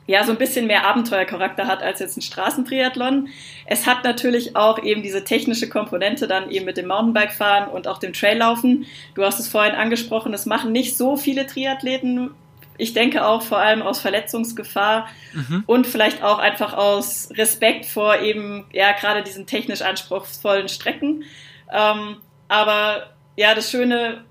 [0.06, 3.28] ja so ein bisschen mehr Abenteuercharakter hat als jetzt ein Straßentriathlon.
[3.66, 7.98] Es hat natürlich auch eben diese technische Komponente dann eben mit dem Mountainbike-Fahren und auch
[7.98, 8.86] dem Traillaufen.
[9.14, 12.30] Du hast es vorhin angesprochen, es machen nicht so viele Triathleten.
[12.78, 15.62] Ich denke auch vor allem aus Verletzungsgefahr mhm.
[15.66, 21.24] und vielleicht auch einfach aus Respekt vor eben ja gerade diesen technisch anspruchsvollen Strecken.
[21.70, 22.16] Ähm,
[22.48, 24.24] aber ja, das Schöne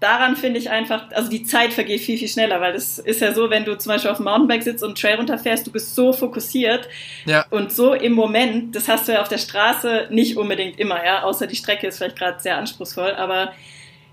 [0.00, 3.32] daran finde ich einfach, also die Zeit vergeht viel, viel schneller, weil das ist ja
[3.32, 6.12] so, wenn du zum Beispiel auf dem Mountainbike sitzt und Trail runterfährst, du bist so
[6.12, 6.86] fokussiert
[7.24, 7.46] ja.
[7.50, 11.22] und so im Moment, das hast du ja auf der Straße nicht unbedingt immer, ja,
[11.22, 13.52] außer die Strecke ist vielleicht gerade sehr anspruchsvoll, aber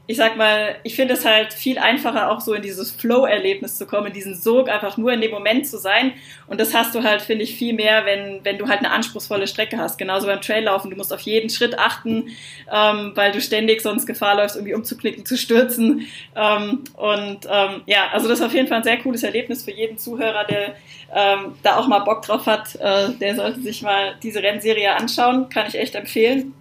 [0.05, 3.85] ich sag mal, ich finde es halt viel einfacher, auch so in dieses Flow-Erlebnis zu
[3.85, 6.11] kommen, in diesen Sog, einfach nur in dem Moment zu sein.
[6.47, 9.47] Und das hast du halt, finde ich, viel mehr, wenn, wenn du halt eine anspruchsvolle
[9.47, 9.97] Strecke hast.
[9.97, 10.91] Genauso beim Traillaufen.
[10.91, 12.27] Du musst auf jeden Schritt achten,
[12.69, 16.05] ähm, weil du ständig sonst Gefahr läufst, irgendwie umzuklicken, zu stürzen.
[16.35, 19.71] Ähm, und ähm, ja, also das ist auf jeden Fall ein sehr cooles Erlebnis für
[19.71, 20.75] jeden Zuhörer, der
[21.15, 22.75] ähm, da auch mal Bock drauf hat.
[22.75, 25.47] Äh, der sollte sich mal diese Rennserie anschauen.
[25.47, 26.53] Kann ich echt empfehlen.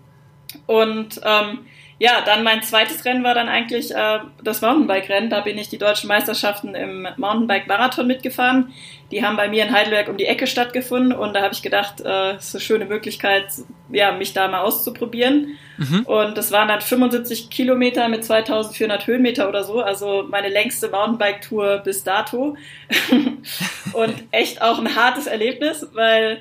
[0.67, 1.67] Und ähm,
[2.03, 5.31] ja, dann mein zweites Rennen war dann eigentlich äh, das Mountainbike-Rennen.
[5.31, 8.73] Da bin ich die deutschen Meisterschaften im Mountainbike-Marathon mitgefahren.
[9.13, 12.01] Die haben bei mir in Heidelberg um die Ecke stattgefunden und da habe ich gedacht,
[12.01, 13.53] äh, es ist eine schöne Möglichkeit,
[13.93, 15.57] ja, mich da mal auszuprobieren.
[15.77, 16.01] Mhm.
[16.07, 21.83] Und das waren dann 75 Kilometer mit 2400 Höhenmeter oder so, also meine längste Mountainbike-Tour
[21.85, 22.57] bis dato.
[23.93, 26.41] und echt auch ein hartes Erlebnis, weil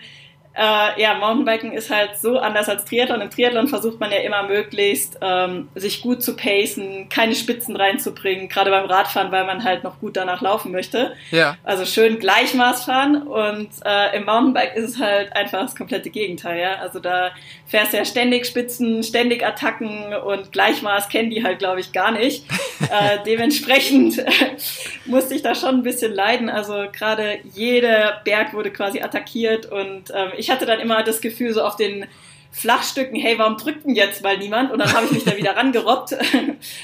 [0.53, 3.21] äh, ja, Mountainbiken ist halt so anders als Triathlon.
[3.21, 8.49] Im Triathlon versucht man ja immer möglichst, ähm, sich gut zu pacen, keine Spitzen reinzubringen,
[8.49, 11.13] gerade beim Radfahren, weil man halt noch gut danach laufen möchte.
[11.31, 11.55] Ja.
[11.63, 16.59] Also schön Gleichmaß fahren und äh, im Mountainbike ist es halt einfach das komplette Gegenteil.
[16.59, 16.75] Ja?
[16.75, 17.31] Also da
[17.65, 22.11] fährst du ja ständig Spitzen, ständig Attacken und Gleichmaß kennen die halt, glaube ich, gar
[22.11, 22.43] nicht.
[22.81, 24.21] äh, dementsprechend
[25.05, 26.49] musste ich da schon ein bisschen leiden.
[26.49, 31.53] Also gerade jeder Berg wurde quasi attackiert und ähm, ich hatte dann immer das Gefühl,
[31.53, 32.05] so auf den
[32.51, 34.71] Flachstücken, hey, warum drückt denn jetzt mal niemand?
[34.71, 36.15] Und dann habe ich mich da wieder rangerobbt.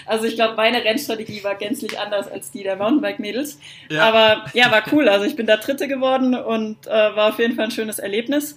[0.05, 3.59] Also ich glaube, meine Rennstrategie war gänzlich anders als die der Mountainbike-Mädels.
[3.89, 4.07] Ja.
[4.07, 5.09] Aber ja, war cool.
[5.09, 8.55] Also ich bin da Dritte geworden und äh, war auf jeden Fall ein schönes Erlebnis.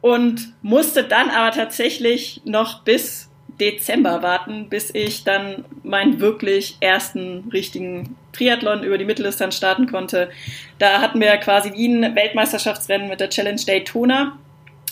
[0.00, 3.25] Und musste dann aber tatsächlich noch bis
[3.60, 10.30] Dezember warten, bis ich dann meinen wirklich ersten richtigen Triathlon über die Mitteldistanz starten konnte.
[10.78, 14.38] Da hatten wir quasi wie ein Weltmeisterschaftsrennen mit der Challenge Daytona.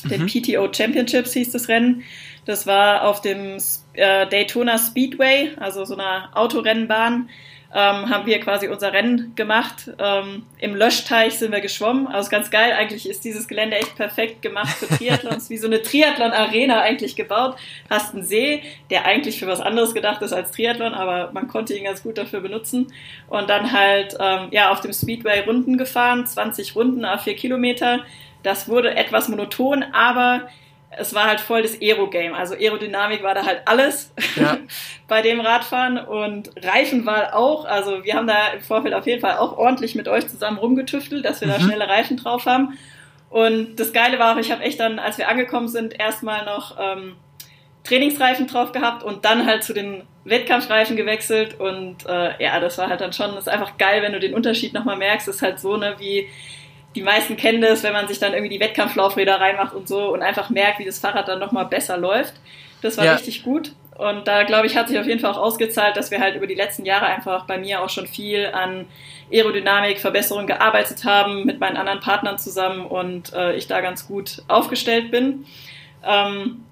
[0.04, 0.08] Mhm.
[0.08, 2.02] Den PTO Championships hieß das Rennen.
[2.46, 3.58] Das war auf dem
[3.94, 7.28] äh, Daytona Speedway, also so einer Autorennbahn
[7.76, 9.90] ähm, haben wir quasi unser Rennen gemacht.
[9.98, 12.06] Ähm, Im Löschteich sind wir geschwommen.
[12.06, 12.72] Also ganz geil.
[12.72, 17.56] Eigentlich ist dieses Gelände echt perfekt gemacht für Triathlons, wie so eine Triathlon-Arena eigentlich gebaut.
[17.90, 21.74] Hast einen See, der eigentlich für was anderes gedacht ist als Triathlon, aber man konnte
[21.74, 22.92] ihn ganz gut dafür benutzen.
[23.28, 28.04] Und dann halt ähm, ja auf dem Speedway Runden gefahren, 20 Runden auf vier Kilometer.
[28.44, 30.48] Das wurde etwas monoton, aber
[30.98, 32.34] es war halt voll das Aero-Game.
[32.34, 34.58] Also Aerodynamik war da halt alles ja.
[35.08, 37.64] bei dem Radfahren und Reifenwahl auch.
[37.64, 41.24] Also wir haben da im Vorfeld auf jeden Fall auch ordentlich mit euch zusammen rumgetüftelt,
[41.24, 41.52] dass wir mhm.
[41.52, 42.78] da schnelle Reifen drauf haben.
[43.30, 46.76] Und das Geile war auch, ich habe echt dann, als wir angekommen sind, erstmal noch
[46.78, 47.16] ähm,
[47.82, 52.88] Trainingsreifen drauf gehabt und dann halt zu den Wettkampfreifen gewechselt und äh, ja, das war
[52.88, 55.28] halt dann schon, das ist einfach geil, wenn du den Unterschied nochmal merkst.
[55.28, 56.28] Das ist halt so, ne, wie
[56.94, 60.22] die meisten kennen das, wenn man sich dann irgendwie die Wettkampflaufräder reinmacht und so und
[60.22, 62.34] einfach merkt, wie das Fahrrad dann nochmal besser läuft.
[62.82, 63.14] Das war ja.
[63.14, 63.72] richtig gut.
[63.96, 66.46] Und da, glaube ich, hat sich auf jeden Fall auch ausgezahlt, dass wir halt über
[66.46, 68.86] die letzten Jahre einfach bei mir auch schon viel an
[69.32, 74.42] Aerodynamik, Verbesserung gearbeitet haben mit meinen anderen Partnern zusammen und äh, ich da ganz gut
[74.48, 75.46] aufgestellt bin.
[76.04, 76.64] Ähm,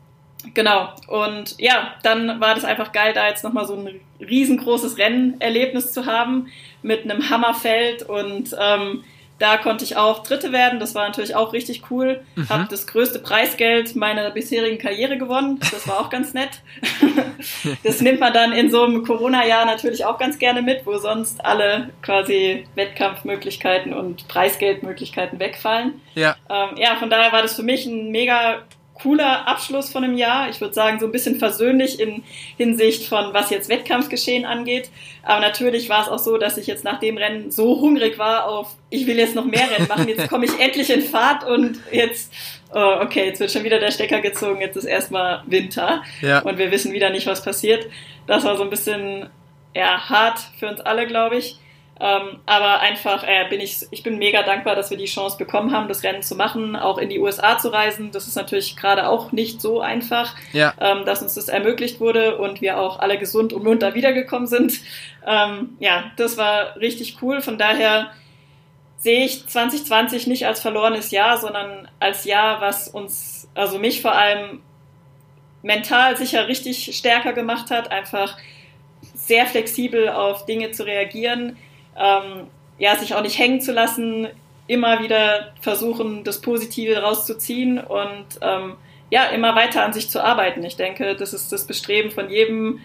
[0.52, 0.90] genau.
[1.06, 6.06] Und ja, dann war das einfach geil, da jetzt nochmal so ein riesengroßes Rennerlebnis zu
[6.06, 6.48] haben
[6.82, 9.04] mit einem Hammerfeld und ähm,
[9.42, 10.78] da konnte ich auch Dritte werden.
[10.78, 12.20] Das war natürlich auch richtig cool.
[12.36, 12.48] Mhm.
[12.48, 15.58] Habe das größte Preisgeld meiner bisherigen Karriere gewonnen.
[15.72, 16.60] Das war auch ganz nett.
[17.82, 21.44] das nimmt man dann in so einem Corona-Jahr natürlich auch ganz gerne mit, wo sonst
[21.44, 26.00] alle quasi Wettkampfmöglichkeiten und Preisgeldmöglichkeiten wegfallen.
[26.14, 26.36] Ja.
[26.48, 28.62] Ähm, ja, von daher war das für mich ein mega
[29.02, 30.48] cooler Abschluss von einem Jahr.
[30.48, 32.22] Ich würde sagen, so ein bisschen versöhnlich in
[32.56, 34.90] Hinsicht von, was jetzt Wettkampfgeschehen angeht.
[35.22, 38.46] Aber natürlich war es auch so, dass ich jetzt nach dem Rennen so hungrig war
[38.46, 41.80] auf, ich will jetzt noch mehr Rennen machen, jetzt komme ich endlich in Fahrt und
[41.90, 42.32] jetzt,
[42.72, 46.40] oh, okay, jetzt wird schon wieder der Stecker gezogen, jetzt ist erstmal Winter ja.
[46.40, 47.86] und wir wissen wieder nicht, was passiert.
[48.26, 49.30] Das war so ein bisschen,
[49.74, 51.58] ja, hart für uns alle, glaube ich.
[52.04, 55.70] Ähm, aber einfach äh, bin ich, ich bin mega dankbar, dass wir die Chance bekommen
[55.70, 58.10] haben, das Rennen zu machen, auch in die USA zu reisen.
[58.10, 60.74] Das ist natürlich gerade auch nicht so einfach, ja.
[60.80, 64.80] ähm, dass uns das ermöglicht wurde und wir auch alle gesund und munter wiedergekommen sind.
[65.24, 67.40] Ähm, ja, das war richtig cool.
[67.40, 68.10] Von daher
[68.96, 74.16] sehe ich 2020 nicht als verlorenes Jahr, sondern als Jahr, was uns, also mich vor
[74.16, 74.60] allem
[75.62, 78.36] mental sicher richtig stärker gemacht hat, einfach
[79.14, 81.56] sehr flexibel auf Dinge zu reagieren,
[81.96, 82.46] ähm,
[82.78, 84.28] ja, sich auch nicht hängen zu lassen,
[84.66, 88.76] immer wieder versuchen, das Positive rauszuziehen und ähm,
[89.10, 90.64] ja, immer weiter an sich zu arbeiten.
[90.64, 92.80] Ich denke, das ist das Bestreben von jedem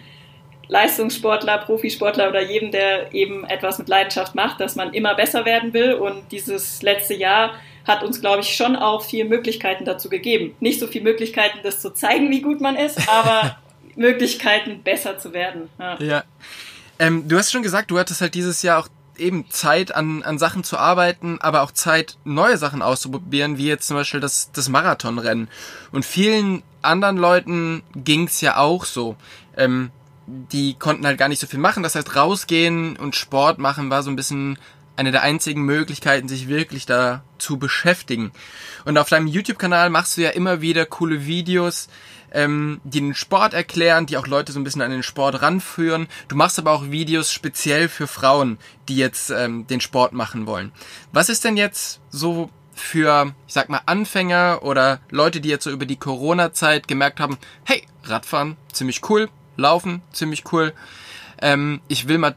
[0.68, 5.72] Leistungssportler, Profisportler oder jedem, der eben etwas mit Leidenschaft macht, dass man immer besser werden
[5.72, 5.94] will.
[5.94, 7.54] Und dieses letzte Jahr
[7.86, 10.54] hat uns, glaube ich, schon auch viele Möglichkeiten dazu gegeben.
[10.60, 13.56] Nicht so viele Möglichkeiten, das zu zeigen, wie gut man ist, aber
[13.96, 15.70] Möglichkeiten, besser zu werden.
[15.78, 15.96] Ja.
[15.98, 16.24] ja.
[16.98, 18.88] Ähm, du hast schon gesagt, du hattest halt dieses Jahr auch
[19.18, 23.86] eben Zeit an, an Sachen zu arbeiten, aber auch Zeit, neue Sachen auszuprobieren, wie jetzt
[23.86, 25.48] zum Beispiel das, das Marathonrennen.
[25.92, 29.16] Und vielen anderen Leuten ging's ja auch so.
[29.56, 29.90] Ähm,
[30.26, 31.82] die konnten halt gar nicht so viel machen.
[31.82, 34.58] Das heißt, rausgehen und Sport machen war so ein bisschen
[34.96, 38.32] eine der einzigen Möglichkeiten, sich wirklich da zu beschäftigen.
[38.84, 41.88] Und auf deinem YouTube-Kanal machst du ja immer wieder coole Videos,
[42.32, 46.08] ähm, die den Sport erklären, die auch Leute so ein bisschen an den Sport ranführen.
[46.28, 50.72] Du machst aber auch Videos speziell für Frauen, die jetzt ähm, den Sport machen wollen.
[51.12, 55.70] Was ist denn jetzt so für, ich sag mal, Anfänger oder Leute, die jetzt so
[55.70, 60.72] über die Corona-Zeit gemerkt haben, hey, Radfahren, ziemlich cool, Laufen, ziemlich cool,
[61.42, 62.36] ähm, ich will mal,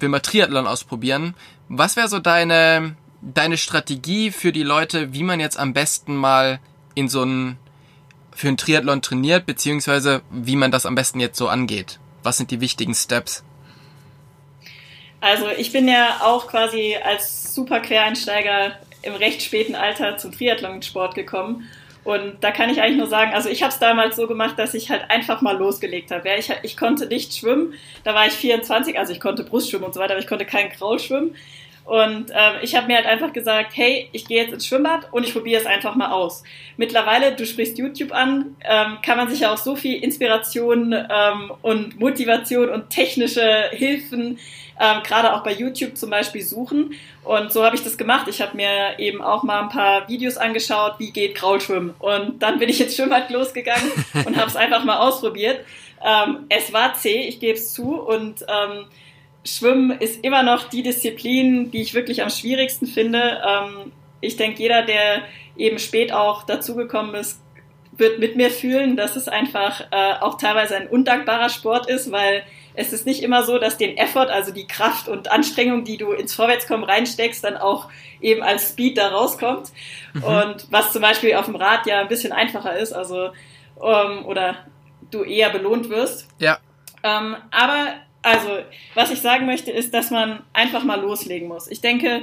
[0.00, 1.34] will mal Triathlon ausprobieren.
[1.68, 6.58] Was wäre so deine, deine Strategie für die Leute, wie man jetzt am besten mal
[6.94, 7.58] in so ein
[8.34, 11.98] für einen Triathlon trainiert, beziehungsweise wie man das am besten jetzt so angeht?
[12.22, 13.44] Was sind die wichtigen Steps?
[15.20, 21.14] Also ich bin ja auch quasi als super Quereinsteiger im recht späten Alter zum Triathlon-Sport
[21.14, 21.68] gekommen.
[22.04, 24.74] Und da kann ich eigentlich nur sagen, also ich habe es damals so gemacht, dass
[24.74, 26.28] ich halt einfach mal losgelegt habe.
[26.36, 30.00] Ich, ich konnte nicht schwimmen, da war ich 24, also ich konnte Brustschwimmen und so
[30.00, 31.36] weiter, aber ich konnte kein Kraul schwimmen.
[31.84, 35.26] Und ähm, ich habe mir halt einfach gesagt, hey, ich gehe jetzt ins Schwimmbad und
[35.26, 36.44] ich probiere es einfach mal aus.
[36.76, 41.52] Mittlerweile, du sprichst YouTube an, ähm, kann man sich ja auch so viel Inspiration ähm,
[41.62, 44.38] und Motivation und technische Hilfen
[44.82, 46.94] ähm, gerade auch bei YouTube zum Beispiel suchen.
[47.22, 48.26] Und so habe ich das gemacht.
[48.28, 51.94] Ich habe mir eben auch mal ein paar Videos angeschaut, wie geht Kraulschwimmen.
[51.98, 53.90] Und dann bin ich ins Schwimmbad losgegangen
[54.26, 55.64] und habe es einfach mal ausprobiert.
[56.04, 58.00] Ähm, es war zäh, ich gebe es zu.
[58.00, 58.86] Und ähm,
[59.44, 63.40] Schwimmen ist immer noch die Disziplin, die ich wirklich am schwierigsten finde.
[63.46, 65.22] Ähm, ich denke, jeder, der
[65.56, 67.40] eben spät auch dazugekommen ist,
[67.92, 72.42] wird mit mir fühlen, dass es einfach äh, auch teilweise ein undankbarer Sport ist, weil
[72.74, 76.12] es ist nicht immer so, dass den Effort, also die Kraft und Anstrengung, die du
[76.12, 77.88] ins Vorwärtskommen reinsteckst, dann auch
[78.20, 79.72] eben als Speed da rauskommt.
[80.14, 80.24] Mhm.
[80.24, 83.30] Und was zum Beispiel auf dem Rad ja ein bisschen einfacher ist, also
[83.82, 84.56] ähm, oder
[85.10, 86.28] du eher belohnt wirst.
[86.38, 86.58] Ja.
[87.02, 88.58] Ähm, aber also,
[88.94, 91.68] was ich sagen möchte, ist, dass man einfach mal loslegen muss.
[91.68, 92.22] Ich denke,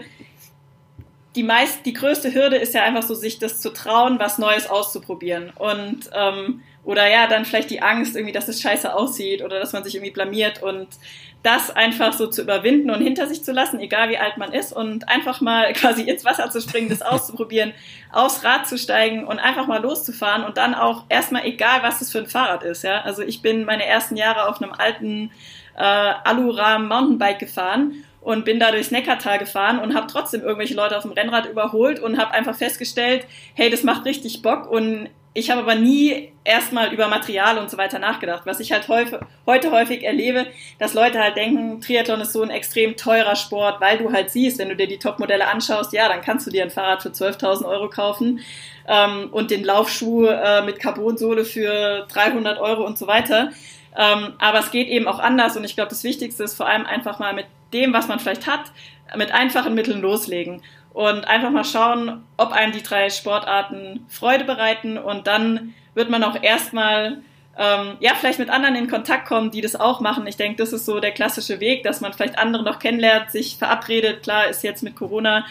[1.35, 4.67] die meist, die größte Hürde ist ja einfach so, sich das zu trauen, was Neues
[4.67, 5.51] auszuprobieren.
[5.55, 9.73] Und ähm, oder ja, dann vielleicht die Angst irgendwie, dass es scheiße aussieht oder dass
[9.73, 10.87] man sich irgendwie blamiert und
[11.43, 14.73] das einfach so zu überwinden und hinter sich zu lassen, egal wie alt man ist
[14.73, 17.73] und einfach mal quasi ins Wasser zu springen, das auszuprobieren,
[18.11, 22.11] aufs Rad zu steigen und einfach mal loszufahren und dann auch erstmal egal, was das
[22.11, 23.01] für ein Fahrrad ist, ja.
[23.01, 25.31] Also ich bin meine ersten Jahre auf einem alten
[25.79, 30.97] äh, Alurahmen Mountainbike gefahren und bin da durchs Neckartal gefahren und habe trotzdem irgendwelche Leute
[30.97, 35.51] auf dem Rennrad überholt und habe einfach festgestellt, hey, das macht richtig Bock und ich
[35.51, 39.71] habe aber nie erstmal über Material und so weiter nachgedacht, was ich halt häufig, heute
[39.71, 40.47] häufig erlebe,
[40.79, 44.57] dass Leute halt denken, Triathlon ist so ein extrem teurer Sport, weil du halt siehst,
[44.57, 47.63] wenn du dir die Topmodelle anschaust, ja, dann kannst du dir ein Fahrrad für 12.000
[47.65, 48.39] Euro kaufen
[48.87, 53.51] ähm, und den Laufschuh äh, mit Carbonsohle für 300 Euro und so weiter.
[53.99, 56.85] Ähm, aber es geht eben auch anders und ich glaube, das Wichtigste ist vor allem
[56.85, 58.71] einfach mal mit dem, was man vielleicht hat,
[59.17, 60.61] mit einfachen Mitteln loslegen
[60.93, 66.23] und einfach mal schauen, ob einem die drei Sportarten Freude bereiten und dann wird man
[66.23, 67.21] auch erstmal
[67.57, 70.27] ähm, ja vielleicht mit anderen in Kontakt kommen, die das auch machen.
[70.27, 73.57] Ich denke, das ist so der klassische Weg, dass man vielleicht andere noch kennenlernt, sich
[73.57, 74.23] verabredet.
[74.23, 75.45] Klar ist jetzt mit Corona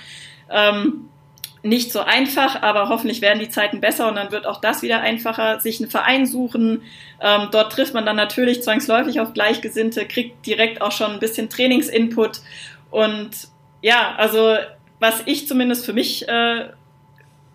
[0.50, 1.11] ähm,
[1.68, 5.00] nicht so einfach, aber hoffentlich werden die Zeiten besser und dann wird auch das wieder
[5.00, 5.61] einfacher.
[5.61, 6.83] Sich einen Verein suchen,
[7.20, 11.48] ähm, dort trifft man dann natürlich zwangsläufig auf Gleichgesinnte, kriegt direkt auch schon ein bisschen
[11.48, 12.40] Trainingsinput
[12.90, 13.31] und
[13.83, 14.57] ja, also
[14.98, 16.70] was ich zumindest für mich äh,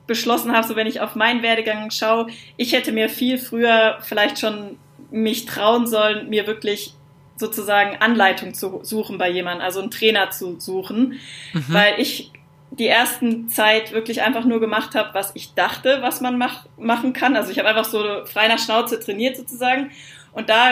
[0.08, 4.40] beschlossen habe, so wenn ich auf meinen Werdegang schaue, ich hätte mir viel früher vielleicht
[4.40, 4.78] schon
[5.12, 6.94] mich trauen sollen, mir wirklich
[7.36, 11.20] sozusagen Anleitung zu suchen bei jemandem, also einen Trainer zu suchen,
[11.54, 11.66] mhm.
[11.68, 12.32] weil ich
[12.80, 17.14] die ersten Zeit wirklich einfach nur gemacht habe, was ich dachte, was man mach, machen
[17.14, 17.36] kann.
[17.36, 19.92] Also ich habe einfach so frei nach Schnauze trainiert sozusagen.
[20.32, 20.72] Und da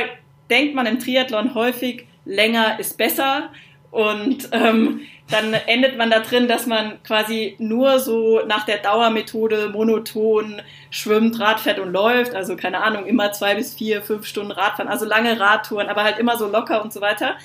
[0.49, 3.49] denkt man im Triathlon häufig, länger ist besser.
[3.91, 9.69] Und ähm, dann endet man da drin, dass man quasi nur so nach der Dauermethode
[9.69, 12.33] monoton schwimmt, Radfährt und läuft.
[12.33, 16.19] Also keine Ahnung, immer zwei bis vier, fünf Stunden Radfahren, also lange Radtouren, aber halt
[16.19, 17.35] immer so locker und so weiter.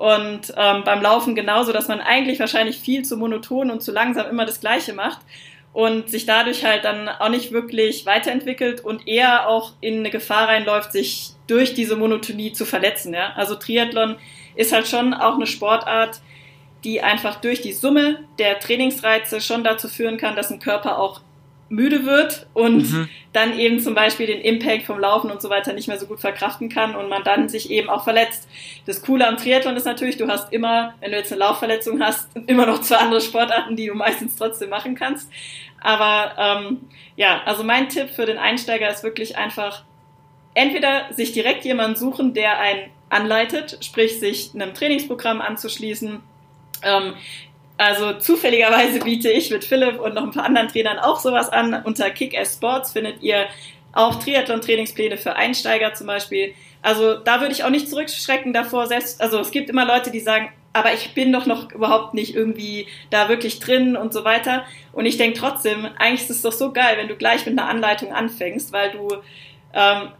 [0.00, 4.30] Und ähm, beim Laufen genauso, dass man eigentlich wahrscheinlich viel zu monoton und zu langsam
[4.30, 5.18] immer das Gleiche macht
[5.74, 10.48] und sich dadurch halt dann auch nicht wirklich weiterentwickelt und eher auch in eine Gefahr
[10.48, 13.12] reinläuft, sich durch diese Monotonie zu verletzen.
[13.12, 13.34] Ja?
[13.36, 14.16] Also Triathlon
[14.54, 16.22] ist halt schon auch eine Sportart,
[16.82, 21.20] die einfach durch die Summe der Trainingsreize schon dazu führen kann, dass ein Körper auch
[21.70, 23.08] müde wird und mhm.
[23.32, 26.20] dann eben zum Beispiel den Impact vom Laufen und so weiter nicht mehr so gut
[26.20, 28.48] verkraften kann und man dann sich eben auch verletzt.
[28.86, 32.28] Das Coole am Triathlon ist natürlich, du hast immer, wenn du jetzt eine Laufverletzung hast,
[32.48, 35.30] immer noch zwei andere Sportarten, die du meistens trotzdem machen kannst.
[35.80, 36.80] Aber ähm,
[37.16, 39.84] ja, also mein Tipp für den Einsteiger ist wirklich einfach
[40.54, 46.20] entweder sich direkt jemanden suchen, der einen anleitet, sprich sich einem Trainingsprogramm anzuschließen,
[46.82, 47.14] ähm,
[47.80, 51.82] also zufälligerweise biete ich mit Philipp und noch ein paar anderen Trainern auch sowas an.
[51.82, 53.46] Unter Kick-Ass Sports findet ihr
[53.94, 56.52] auch Triathlon-Trainingspläne für Einsteiger zum Beispiel.
[56.82, 58.86] Also da würde ich auch nicht zurückschrecken davor.
[58.86, 62.34] Selbst, also es gibt immer Leute, die sagen, aber ich bin doch noch überhaupt nicht
[62.34, 64.66] irgendwie da wirklich drin und so weiter.
[64.92, 67.66] Und ich denke trotzdem, eigentlich ist es doch so geil, wenn du gleich mit einer
[67.66, 69.08] Anleitung anfängst, weil du
[69.72, 70.10] ähm,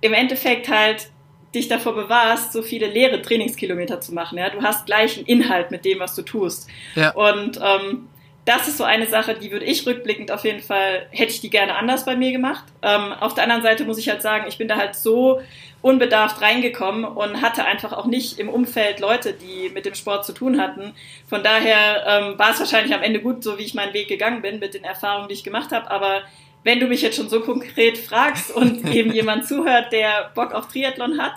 [0.00, 1.10] im Endeffekt halt
[1.54, 4.38] dich davor bewahrst, so viele leere Trainingskilometer zu machen.
[4.38, 4.50] Ja?
[4.50, 6.68] Du hast gleich einen Inhalt mit dem, was du tust.
[6.94, 7.10] Ja.
[7.12, 8.08] Und ähm,
[8.44, 11.50] das ist so eine Sache, die würde ich rückblickend auf jeden Fall, hätte ich die
[11.50, 12.64] gerne anders bei mir gemacht.
[12.82, 15.40] Ähm, auf der anderen Seite muss ich halt sagen, ich bin da halt so
[15.80, 20.32] unbedarft reingekommen und hatte einfach auch nicht im Umfeld Leute, die mit dem Sport zu
[20.32, 20.92] tun hatten.
[21.28, 24.42] Von daher ähm, war es wahrscheinlich am Ende gut, so wie ich meinen Weg gegangen
[24.42, 25.90] bin mit den Erfahrungen, die ich gemacht habe.
[25.90, 26.22] Aber
[26.64, 30.68] wenn du mich jetzt schon so konkret fragst und eben jemand zuhört, der Bock auf
[30.68, 31.34] Triathlon hat,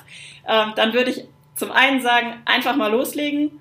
[0.47, 3.59] ähm, dann würde ich zum einen sagen, einfach mal loslegen,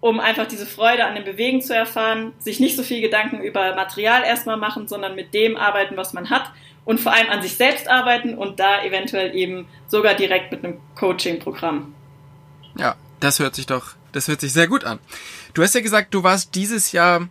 [0.00, 3.74] um einfach diese Freude an dem Bewegen zu erfahren, sich nicht so viel Gedanken über
[3.74, 6.50] Material erstmal machen, sondern mit dem arbeiten, was man hat
[6.84, 10.78] und vor allem an sich selbst arbeiten und da eventuell eben sogar direkt mit einem
[10.94, 11.94] Coaching-Programm.
[12.78, 14.98] Ja, das hört sich doch, das hört sich sehr gut an.
[15.54, 17.28] Du hast ja gesagt, du warst dieses Jahr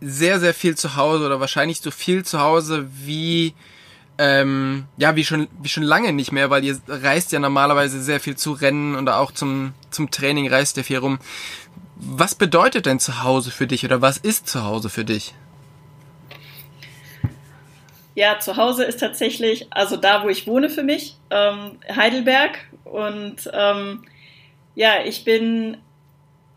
[0.00, 3.54] sehr, sehr viel zu Hause oder wahrscheinlich so viel zu Hause wie
[4.18, 8.20] ähm, ja, wie schon, wie schon lange nicht mehr, weil ihr reist ja normalerweise sehr
[8.20, 11.18] viel zu Rennen und auch zum, zum Training reist ihr viel rum.
[11.96, 15.34] Was bedeutet denn zu Hause für dich oder was ist zu Hause für dich?
[18.14, 22.58] Ja, zu Hause ist tatsächlich, also da, wo ich wohne für mich, ähm, Heidelberg.
[22.84, 24.04] Und ähm,
[24.74, 25.76] ja, ich bin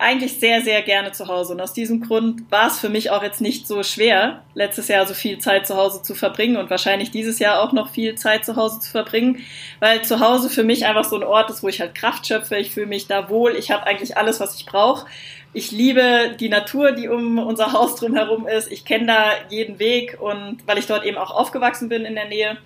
[0.02, 1.54] eigentlich sehr, sehr gerne zu Hause.
[1.54, 5.06] Und aus diesem Grund war es für mich auch jetzt nicht so schwer, letztes Jahr
[5.06, 8.46] so viel Zeit zu Hause zu verbringen und wahrscheinlich dieses Jahr auch noch viel Zeit
[8.46, 9.44] zu Hause zu verbringen,
[9.82, 12.56] weil zu Hause für mich einfach so ein Ort ist, wo ich halt Kraft schöpfe.
[12.56, 13.56] Ich fühle mich da wohl.
[13.58, 15.06] Ich habe eigentlich alles, was ich brauche.
[15.52, 18.72] Ich liebe die Natur, die um unser Haus drum herum ist.
[18.72, 22.30] Ich kenne da jeden Weg und weil ich dort eben auch aufgewachsen bin in der
[22.30, 22.58] Nähe.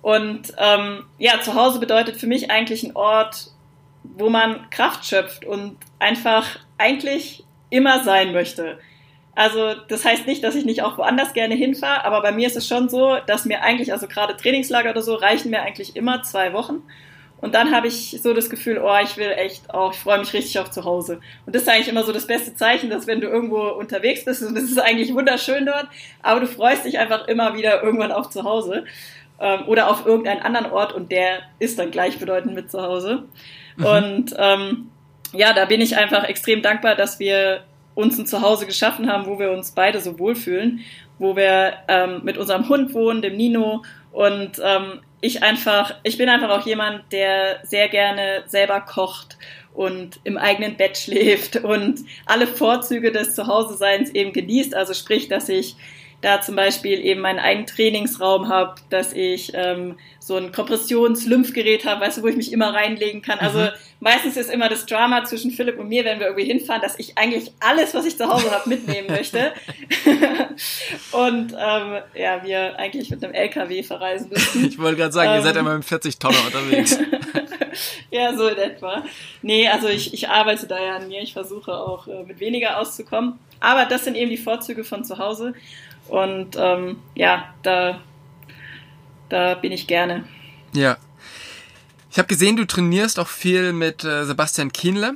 [0.00, 3.52] Und ähm, ja, zu Hause bedeutet für mich eigentlich ein Ort,
[4.16, 8.78] wo man Kraft schöpft und einfach eigentlich immer sein möchte.
[9.34, 12.56] Also das heißt nicht, dass ich nicht auch woanders gerne hinfahre, aber bei mir ist
[12.56, 16.22] es schon so, dass mir eigentlich, also gerade Trainingslager oder so, reichen mir eigentlich immer
[16.22, 16.82] zwei Wochen.
[17.40, 20.32] Und dann habe ich so das Gefühl, oh, ich will echt auch, ich freue mich
[20.32, 21.18] richtig auf zu Hause.
[21.44, 24.42] Und das ist eigentlich immer so das beste Zeichen, dass wenn du irgendwo unterwegs bist,
[24.42, 25.88] und es ist eigentlich wunderschön dort,
[26.22, 28.84] aber du freust dich einfach immer wieder irgendwann auf zu Hause
[29.40, 33.24] ähm, oder auf irgendeinen anderen Ort und der ist dann gleichbedeutend mit zu Hause.
[33.76, 33.84] Mhm.
[33.84, 34.90] Und ähm,
[35.32, 37.64] ja, da bin ich einfach extrem dankbar, dass wir
[37.94, 40.80] uns ein Zuhause geschaffen haben, wo wir uns beide so wohlfühlen,
[41.18, 46.28] wo wir ähm, mit unserem Hund wohnen, dem Nino und ähm, ich einfach, ich bin
[46.28, 49.38] einfach auch jemand, der sehr gerne selber kocht
[49.72, 54.74] und im eigenen Bett schläft und alle Vorzüge des Zuhause-Seins eben genießt.
[54.74, 55.76] Also sprich, dass ich
[56.22, 62.00] da zum Beispiel eben meinen eigenen Trainingsraum habe, dass ich ähm, so ein Kompressions-Lymphgerät habe,
[62.00, 63.40] weißt du, wo ich mich immer reinlegen kann.
[63.40, 63.70] Also mhm.
[63.98, 67.18] meistens ist immer das Drama zwischen Philipp und mir, wenn wir irgendwie hinfahren, dass ich
[67.18, 69.52] eigentlich alles, was ich zu Hause habe, mitnehmen möchte.
[71.12, 74.64] und ähm, ja, wir eigentlich mit einem LKW verreisen müssen.
[74.64, 76.96] Ich wollte gerade sagen, ähm, ihr seid immer mit 40 Tonner unterwegs.
[78.12, 79.04] ja, so in etwa.
[79.42, 81.20] Nee, also ich, ich arbeite da ja an mir.
[81.20, 83.40] Ich versuche auch äh, mit weniger auszukommen.
[83.58, 85.54] Aber das sind eben die Vorzüge von zu Hause.
[86.12, 87.98] Und ähm, ja, da,
[89.30, 90.24] da bin ich gerne.
[90.74, 90.98] Ja.
[92.10, 95.14] Ich habe gesehen, du trainierst auch viel mit äh, Sebastian Kienle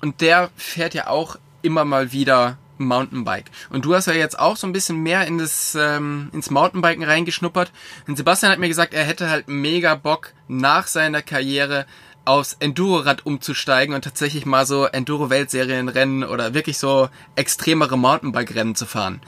[0.00, 3.50] und der fährt ja auch immer mal wieder Mountainbike.
[3.68, 7.04] Und du hast ja jetzt auch so ein bisschen mehr in das, ähm, ins Mountainbiken
[7.04, 7.70] reingeschnuppert.
[8.06, 11.84] Und Sebastian hat mir gesagt, er hätte halt mega Bock nach seiner Karriere
[12.24, 19.20] aufs Enduro-Rad umzusteigen und tatsächlich mal so Enduro-Weltserienrennen oder wirklich so extremere Mountainbike-Rennen zu fahren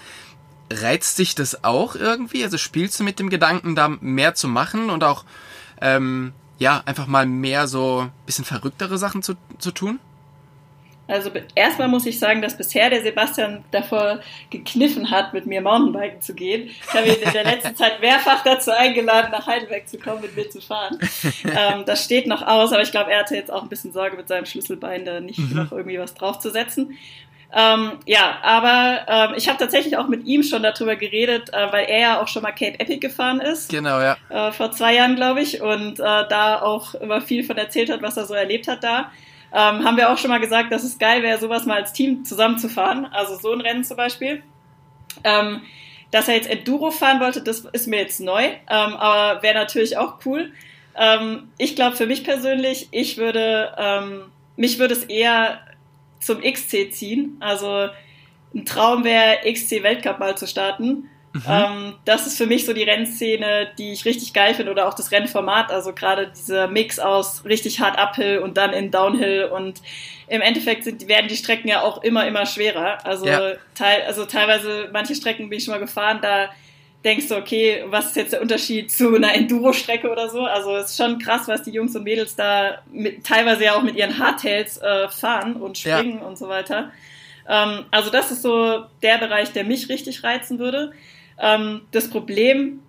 [0.70, 2.44] reizt dich das auch irgendwie?
[2.44, 5.24] Also spielst du mit dem Gedanken, da mehr zu machen und auch
[5.80, 9.98] ähm, ja einfach mal mehr so bisschen verrücktere Sachen zu, zu tun?
[11.10, 16.20] Also erstmal muss ich sagen, dass bisher der Sebastian davor gekniffen hat, mit mir Mountainbiken
[16.20, 16.68] zu gehen.
[16.68, 20.36] Ich habe ihn in der letzten Zeit mehrfach dazu eingeladen, nach Heidelberg zu kommen, mit
[20.36, 20.98] mir zu fahren.
[21.42, 24.16] Ähm, das steht noch aus, aber ich glaube, er hatte jetzt auch ein bisschen Sorge
[24.16, 25.56] mit seinem Schlüsselbein, da nicht mhm.
[25.56, 26.96] noch irgendwie was draufzusetzen.
[27.52, 31.86] Ähm, ja, aber ähm, ich habe tatsächlich auch mit ihm schon darüber geredet, äh, weil
[31.86, 33.70] er ja auch schon mal Cape Epic gefahren ist.
[33.70, 34.16] Genau, ja.
[34.28, 38.02] Äh, vor zwei Jahren, glaube ich, und äh, da auch immer viel von erzählt hat,
[38.02, 39.10] was er so erlebt hat da.
[39.52, 42.24] Ähm, haben wir auch schon mal gesagt, dass es geil wäre, sowas mal als Team
[42.24, 43.06] zusammenzufahren.
[43.06, 44.42] Also so ein Rennen zum Beispiel.
[45.24, 45.62] Ähm,
[46.12, 49.96] dass er jetzt Enduro fahren wollte, das ist mir jetzt neu, ähm, aber wäre natürlich
[49.96, 50.52] auch cool.
[50.96, 55.60] Ähm, ich glaube für mich persönlich, ich würde, mich würde es eher
[56.20, 57.36] zum XC ziehen.
[57.40, 57.88] Also
[58.54, 61.08] ein Traum wäre, XC Weltcup mal zu starten.
[61.32, 61.42] Mhm.
[61.48, 64.94] Ähm, das ist für mich so die Rennszene, die ich richtig geil finde oder auch
[64.94, 65.70] das Rennformat.
[65.70, 69.80] Also gerade dieser Mix aus richtig hart Uphill und dann in Downhill und
[70.26, 73.04] im Endeffekt sind, werden die Strecken ja auch immer, immer schwerer.
[73.04, 73.52] Also, ja.
[73.74, 76.50] teil, also teilweise, manche Strecken bin ich schon mal gefahren, da
[77.04, 80.42] denkst du, okay, was ist jetzt der Unterschied zu einer Enduro-Strecke oder so?
[80.42, 83.82] Also es ist schon krass, was die Jungs und Mädels da mit, teilweise ja auch
[83.82, 86.26] mit ihren Hardtails äh, fahren und springen ja.
[86.26, 86.90] und so weiter.
[87.48, 90.92] Ähm, also das ist so der Bereich, der mich richtig reizen würde.
[91.38, 92.80] Ähm, das Problem,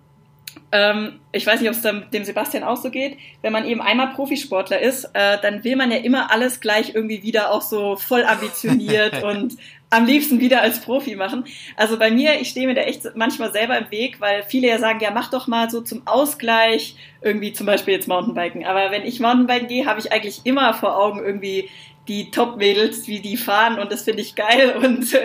[0.72, 4.08] ähm, ich weiß nicht, ob es dem Sebastian auch so geht, wenn man eben einmal
[4.08, 8.24] Profisportler ist, äh, dann will man ja immer alles gleich irgendwie wieder auch so voll
[8.26, 9.56] ambitioniert und
[9.92, 11.44] am liebsten wieder als Profi machen.
[11.76, 14.78] Also bei mir, ich stehe mir da echt manchmal selber im Weg, weil viele ja
[14.78, 18.64] sagen, ja, mach doch mal so zum Ausgleich irgendwie zum Beispiel jetzt Mountainbiken.
[18.64, 21.68] Aber wenn ich Mountainbiken gehe, habe ich eigentlich immer vor Augen irgendwie
[22.08, 25.18] die Top-Mädels, wie die fahren und das finde ich geil und so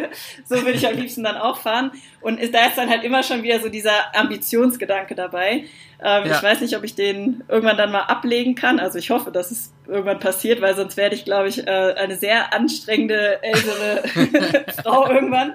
[0.49, 1.91] würde ich am liebsten dann auch fahren.
[2.21, 5.65] Und da ist dann halt immer schon wieder so dieser Ambitionsgedanke dabei.
[6.03, 6.35] Ähm, ja.
[6.35, 8.79] Ich weiß nicht, ob ich den irgendwann dann mal ablegen kann.
[8.79, 12.15] Also ich hoffe, dass es irgendwann passiert, weil sonst werde ich, glaube ich, äh, eine
[12.15, 14.03] sehr anstrengende ältere
[14.83, 15.53] Frau irgendwann.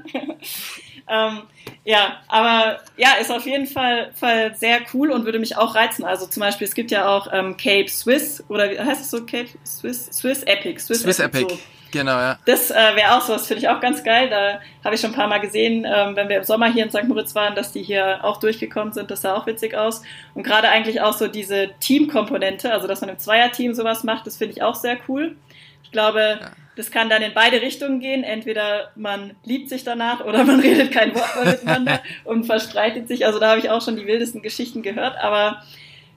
[1.09, 1.43] Ähm,
[1.85, 6.05] ja, aber ja, ist auf jeden Fall, Fall sehr cool und würde mich auch reizen.
[6.05, 9.25] Also zum Beispiel, es gibt ja auch ähm, Cape Swiss oder wie heißt es so?
[9.25, 10.81] Cape Swiss, Swiss Epic.
[10.81, 11.45] Swiss, Swiss Epic.
[11.45, 11.55] Epic.
[11.55, 11.61] So.
[11.93, 12.39] Genau, ja.
[12.47, 14.31] Das äh, wäre auch so, das finde ich auch ganz geil.
[14.31, 16.91] Da habe ich schon ein paar Mal gesehen, ähm, wenn wir im Sommer hier in
[16.91, 17.05] St.
[17.05, 19.11] Moritz waren, dass die hier auch durchgekommen sind.
[19.11, 20.03] Das sah auch witzig aus.
[20.35, 24.39] Und gerade eigentlich auch so diese Teamkomponente, also dass man im Zweierteam sowas macht, das
[24.39, 25.37] finde ich auch sehr cool.
[25.85, 26.51] Ich glaube, ja.
[26.77, 28.25] Das kann dann in beide Richtungen gehen.
[28.25, 33.27] Entweder man liebt sich danach oder man redet kein Wort mehr miteinander und verstreitet sich.
[33.27, 35.17] Also da habe ich auch schon die wildesten Geschichten gehört.
[35.23, 35.63] Aber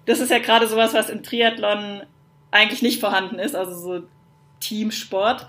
[0.06, 2.04] das ist ja gerade sowas, was im Triathlon
[2.52, 3.56] eigentlich nicht vorhanden ist.
[3.56, 4.04] Also so
[4.60, 5.48] Teamsport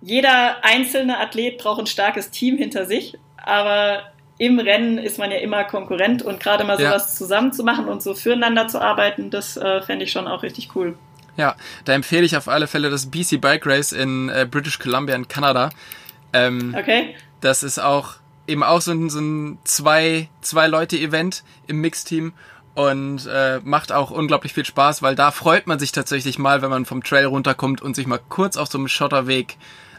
[0.00, 4.04] jeder einzelne Athlet braucht ein starkes Team hinter sich, aber
[4.38, 7.16] im Rennen ist man ja immer Konkurrent und gerade mal sowas ja.
[7.16, 10.76] zusammen zu machen und so füreinander zu arbeiten, das äh, fände ich schon auch richtig
[10.76, 10.96] cool.
[11.36, 15.14] Ja, da empfehle ich auf alle Fälle das BC Bike Race in äh, British Columbia
[15.14, 15.70] in Kanada.
[16.32, 17.14] Ähm, okay.
[17.40, 18.14] Das ist auch
[18.46, 22.32] eben auch so ein, so ein zwei, zwei Leute Event im Mixteam
[22.74, 26.70] und äh, macht auch unglaublich viel Spaß, weil da freut man sich tatsächlich mal, wenn
[26.70, 29.56] man vom Trail runterkommt und sich mal kurz auf so einem Schotterweg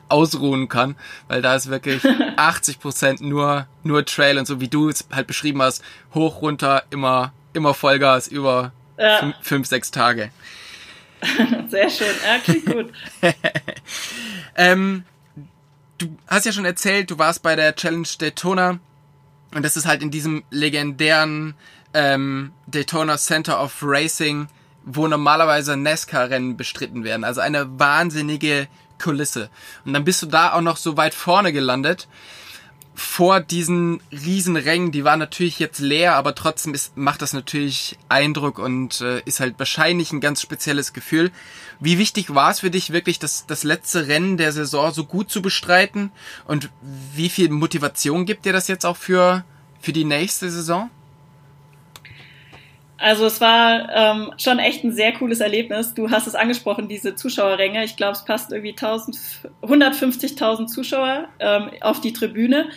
[0.09, 0.95] ausruhen kann,
[1.27, 2.03] weil da ist wirklich
[2.37, 5.83] 80 Prozent nur nur Trail und so wie du es halt beschrieben hast,
[6.13, 9.17] hoch runter immer immer Vollgas über ja.
[9.17, 10.31] fünf, fünf, sechs Tage.
[11.69, 12.91] Sehr schön, ja, klingt gut.
[14.55, 15.03] ähm,
[15.97, 18.79] du hast ja schon erzählt, du warst bei der Challenge Daytona
[19.53, 21.55] und das ist halt in diesem legendären
[21.93, 24.47] ähm, Daytona Center of Racing,
[24.83, 27.23] wo normalerweise NASCAR-Rennen bestritten werden.
[27.23, 28.67] Also eine wahnsinnige
[28.99, 29.49] Kulisse.
[29.85, 32.07] Und dann bist du da auch noch so weit vorne gelandet
[32.99, 37.95] vor diesen riesen Rängen, die waren natürlich jetzt leer, aber trotzdem ist, macht das natürlich
[38.09, 41.31] Eindruck und äh, ist halt wahrscheinlich ein ganz spezielles Gefühl.
[41.79, 45.29] Wie wichtig war es für dich wirklich, das, das letzte Rennen der Saison so gut
[45.29, 46.11] zu bestreiten?
[46.45, 46.71] Und
[47.13, 49.45] wie viel Motivation gibt dir das jetzt auch für,
[49.79, 50.89] für die nächste Saison?
[52.97, 55.93] Also es war ähm, schon echt ein sehr cooles Erlebnis.
[55.93, 57.83] Du hast es angesprochen, diese Zuschauerränge.
[57.83, 62.69] Ich glaube, es passt irgendwie 150.000 Zuschauer ähm, auf die Tribüne.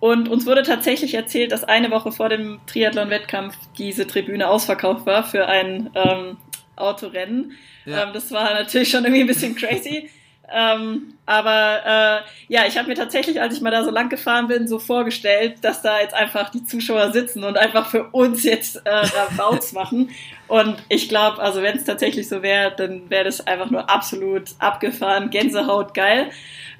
[0.00, 5.24] Und uns wurde tatsächlich erzählt, dass eine Woche vor dem Triathlon-Wettkampf diese Tribüne ausverkauft war
[5.24, 6.36] für ein ähm,
[6.76, 7.52] Autorennen.
[7.86, 8.02] Ja.
[8.02, 10.10] Ähm, das war natürlich schon irgendwie ein bisschen crazy.
[10.52, 14.46] Ähm, aber äh, ja, ich habe mir tatsächlich, als ich mal da so lang gefahren
[14.46, 18.82] bin, so vorgestellt, dass da jetzt einfach die Zuschauer sitzen und einfach für uns jetzt
[18.84, 20.10] äh, Rabouts machen.
[20.46, 24.50] Und ich glaube, also wenn es tatsächlich so wäre, dann wäre das einfach nur absolut
[24.58, 26.30] abgefahren, Gänsehaut geil.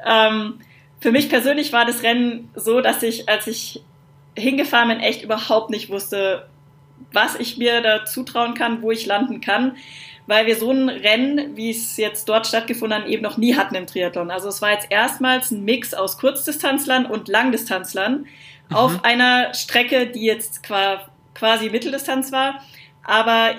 [0.04, 0.60] Ähm,
[1.00, 3.82] für mich persönlich war das Rennen so, dass ich, als ich
[4.36, 6.46] hingefahren bin, echt überhaupt nicht wusste,
[7.12, 9.76] was ich mir da zutrauen kann, wo ich landen kann
[10.26, 13.74] weil wir so ein Rennen, wie es jetzt dort stattgefunden hat, eben noch nie hatten
[13.74, 14.30] im Triathlon.
[14.30, 18.26] Also es war jetzt erstmals ein Mix aus Kurzdistanzlern und Langdistanzlern
[18.68, 18.76] mhm.
[18.76, 22.62] auf einer Strecke, die jetzt quasi Mitteldistanz war.
[23.02, 23.54] Aber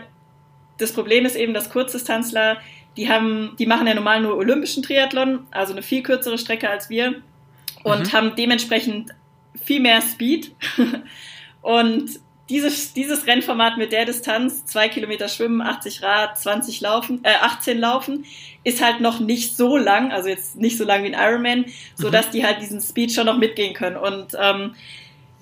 [0.77, 2.57] das Problem ist eben, dass Kurzdistanzler,
[2.97, 6.89] die haben, die machen ja normal nur olympischen Triathlon, also eine viel kürzere Strecke als
[6.89, 7.21] wir
[7.83, 8.13] und mhm.
[8.13, 9.11] haben dementsprechend
[9.63, 10.51] viel mehr Speed.
[11.61, 12.09] und
[12.49, 17.79] dieses, dieses Rennformat mit der Distanz, zwei Kilometer schwimmen, 80 Rad, 20 laufen, äh, 18
[17.79, 18.25] laufen,
[18.63, 21.65] ist halt noch nicht so lang, also jetzt nicht so lang wie ein Ironman,
[21.95, 22.11] so mhm.
[22.11, 23.97] dass die halt diesen Speed schon noch mitgehen können.
[23.97, 24.75] Und ähm,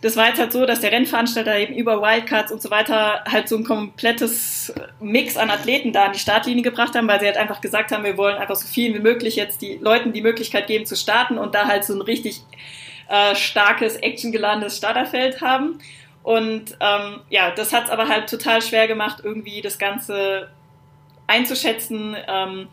[0.03, 3.47] das war jetzt halt so, dass der Rennveranstalter eben über Wildcards und so weiter halt
[3.47, 7.37] so ein komplettes Mix an Athleten da an die Startlinie gebracht haben, weil sie halt
[7.37, 10.67] einfach gesagt haben, wir wollen einfach so viel wie möglich jetzt die Leuten die Möglichkeit
[10.67, 12.41] geben zu starten und da halt so ein richtig
[13.07, 15.79] äh, starkes, actiongeladenes Starterfeld haben.
[16.23, 20.49] Und ähm, ja, das hat es aber halt total schwer gemacht, irgendwie das Ganze
[21.27, 22.15] einzuschätzen.
[22.27, 22.67] Ähm,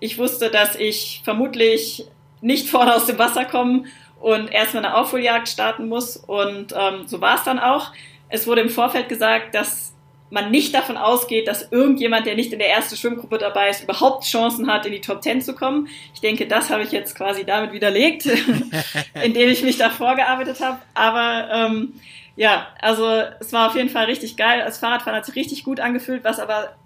[0.00, 2.04] ich wusste, dass ich vermutlich
[2.40, 3.84] nicht vorne aus dem Wasser komme
[4.20, 6.16] und erstmal eine Aufholjagd starten muss.
[6.16, 7.92] Und ähm, so war es dann auch.
[8.28, 9.94] Es wurde im Vorfeld gesagt, dass
[10.30, 14.24] man nicht davon ausgeht, dass irgendjemand, der nicht in der ersten Schwimmgruppe dabei ist, überhaupt
[14.24, 15.88] Chancen hat, in die Top Ten zu kommen.
[16.12, 18.26] Ich denke, das habe ich jetzt quasi damit widerlegt,
[19.24, 20.78] indem ich mich da vorgearbeitet habe.
[20.94, 21.94] Aber ähm,
[22.38, 23.04] ja, also
[23.40, 24.62] es war auf jeden Fall richtig geil.
[24.64, 26.76] Das Fahrradfahren hat sich richtig gut angefühlt, was aber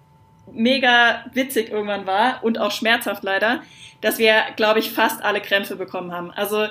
[0.51, 3.61] mega witzig irgendwann war und auch schmerzhaft leider,
[4.01, 6.31] dass wir, glaube ich, fast alle Krämpfe bekommen haben.
[6.31, 6.69] Also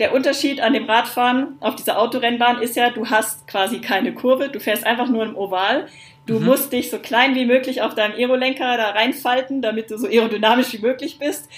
[0.00, 4.48] der Unterschied an dem Radfahren auf dieser Autorennbahn ist ja, du hast quasi keine Kurve,
[4.48, 5.86] du fährst einfach nur im Oval.
[6.26, 6.46] Du mhm.
[6.46, 10.72] musst dich so klein wie möglich auf deinem Aerolenker da reinfalten, damit du so aerodynamisch
[10.72, 11.48] wie möglich bist.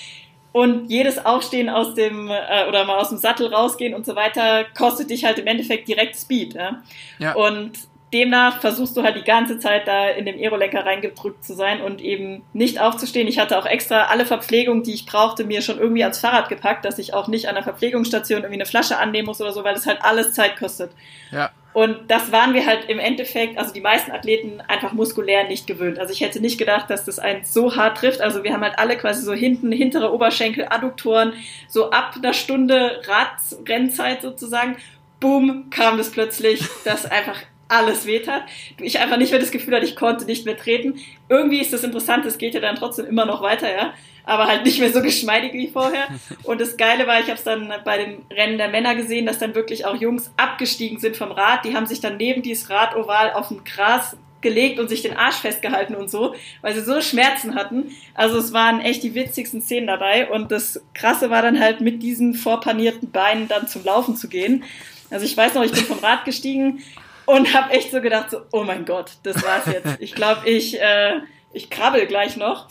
[0.53, 4.65] Und jedes Aufstehen aus dem äh, oder mal aus dem Sattel rausgehen und so weiter
[4.77, 6.55] kostet dich halt im Endeffekt direkt Speed.
[6.55, 6.83] Ja?
[7.19, 7.35] ja.
[7.35, 7.73] Und
[8.13, 12.01] demnach versuchst du halt die ganze Zeit da in dem Aerolenker reingedrückt zu sein und
[12.01, 13.27] eben nicht aufzustehen.
[13.29, 16.85] Ich hatte auch extra alle Verpflegung, die ich brauchte, mir schon irgendwie ans Fahrrad gepackt,
[16.85, 19.75] dass ich auch nicht an der Verpflegungsstation irgendwie eine Flasche annehmen muss oder so, weil
[19.75, 20.93] das halt alles Zeit kostet.
[21.33, 21.51] Ja.
[21.77, 25.99] Und das waren wir halt im Endeffekt, also die meisten Athleten einfach muskulär nicht gewöhnt.
[25.99, 28.23] Also ich hätte nicht gedacht, dass das einen so hart trifft.
[28.23, 31.35] Also wir haben halt alle quasi so hinten, hintere Oberschenkel, Adduktoren,
[31.69, 34.79] so ab einer Stunde Radrennzeit sozusagen,
[35.21, 38.43] boom, kam das plötzlich, dass einfach alles weht hat.
[38.81, 41.01] Ich einfach nicht mehr das Gefühl hatte, ich konnte nicht mehr treten.
[41.29, 43.93] Irgendwie ist das interessant, es geht ja dann trotzdem immer noch weiter, ja
[44.27, 46.09] aber halt nicht mehr so geschmeidig wie vorher.
[46.43, 49.39] Und das Geile war, ich habe es dann bei dem Rennen der Männer gesehen, dass
[49.39, 51.65] dann wirklich auch Jungs abgestiegen sind vom Rad.
[51.65, 55.37] Die haben sich dann neben dieses Radoval auf dem Gras gelegt und sich den Arsch
[55.37, 57.93] festgehalten und so, weil sie so Schmerzen hatten.
[58.15, 62.03] Also es waren echt die witzigsten Szenen dabei und das Krasse war dann halt mit
[62.03, 64.65] diesen vorpanierten Beinen dann zum Laufen zu gehen.
[65.11, 66.83] Also ich weiß noch, ich bin vom Rad gestiegen
[67.27, 70.01] und habe echt so gedacht, so, oh mein Gott, das war's jetzt.
[70.01, 71.21] Ich glaube, ich, äh,
[71.53, 72.69] ich krabbel gleich noch.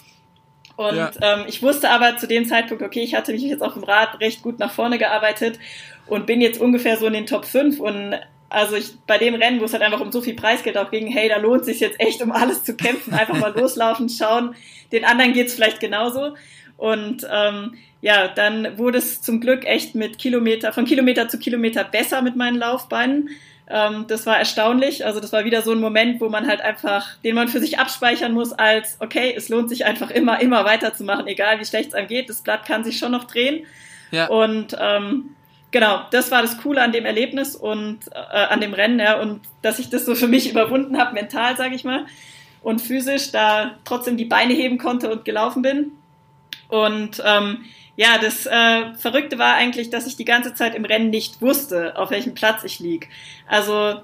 [0.78, 1.12] Und ja.
[1.22, 4.20] ähm, ich wusste aber zu dem Zeitpunkt, okay, ich hatte mich jetzt auf dem Rad
[4.20, 5.60] recht gut nach vorne gearbeitet
[6.08, 8.16] und bin jetzt ungefähr so in den Top 5 und
[8.50, 11.08] also ich, bei dem Rennen, wo es halt einfach um so viel Preisgeld auch ging,
[11.08, 14.56] hey, da lohnt sich jetzt echt, um alles zu kämpfen, einfach mal loslaufen, schauen,
[14.92, 16.36] den anderen geht's vielleicht genauso.
[16.78, 21.84] Und ähm, ja, dann wurde es zum Glück echt mit Kilometer, von Kilometer zu Kilometer
[21.84, 23.30] besser mit meinen Laufbeinen.
[23.68, 25.06] Ähm, das war erstaunlich.
[25.06, 27.80] Also das war wieder so ein Moment, wo man halt einfach, den man für sich
[27.80, 31.96] abspeichern muss, als okay, es lohnt sich einfach immer, immer weiterzumachen, egal wie schlecht es
[31.96, 32.30] einem geht.
[32.30, 33.66] Das Blatt kann sich schon noch drehen.
[34.12, 34.28] Ja.
[34.28, 35.36] Und ähm,
[35.72, 39.42] genau, das war das Coole an dem Erlebnis und äh, an dem Rennen, ja, und
[39.62, 42.06] dass ich das so für mich überwunden habe, mental, sage ich mal,
[42.62, 45.92] und physisch, da trotzdem die Beine heben konnte und gelaufen bin.
[46.68, 51.10] Und ähm, ja, das äh, Verrückte war eigentlich, dass ich die ganze Zeit im Rennen
[51.10, 53.10] nicht wusste, auf welchem Platz ich lieg.
[53.48, 54.02] Also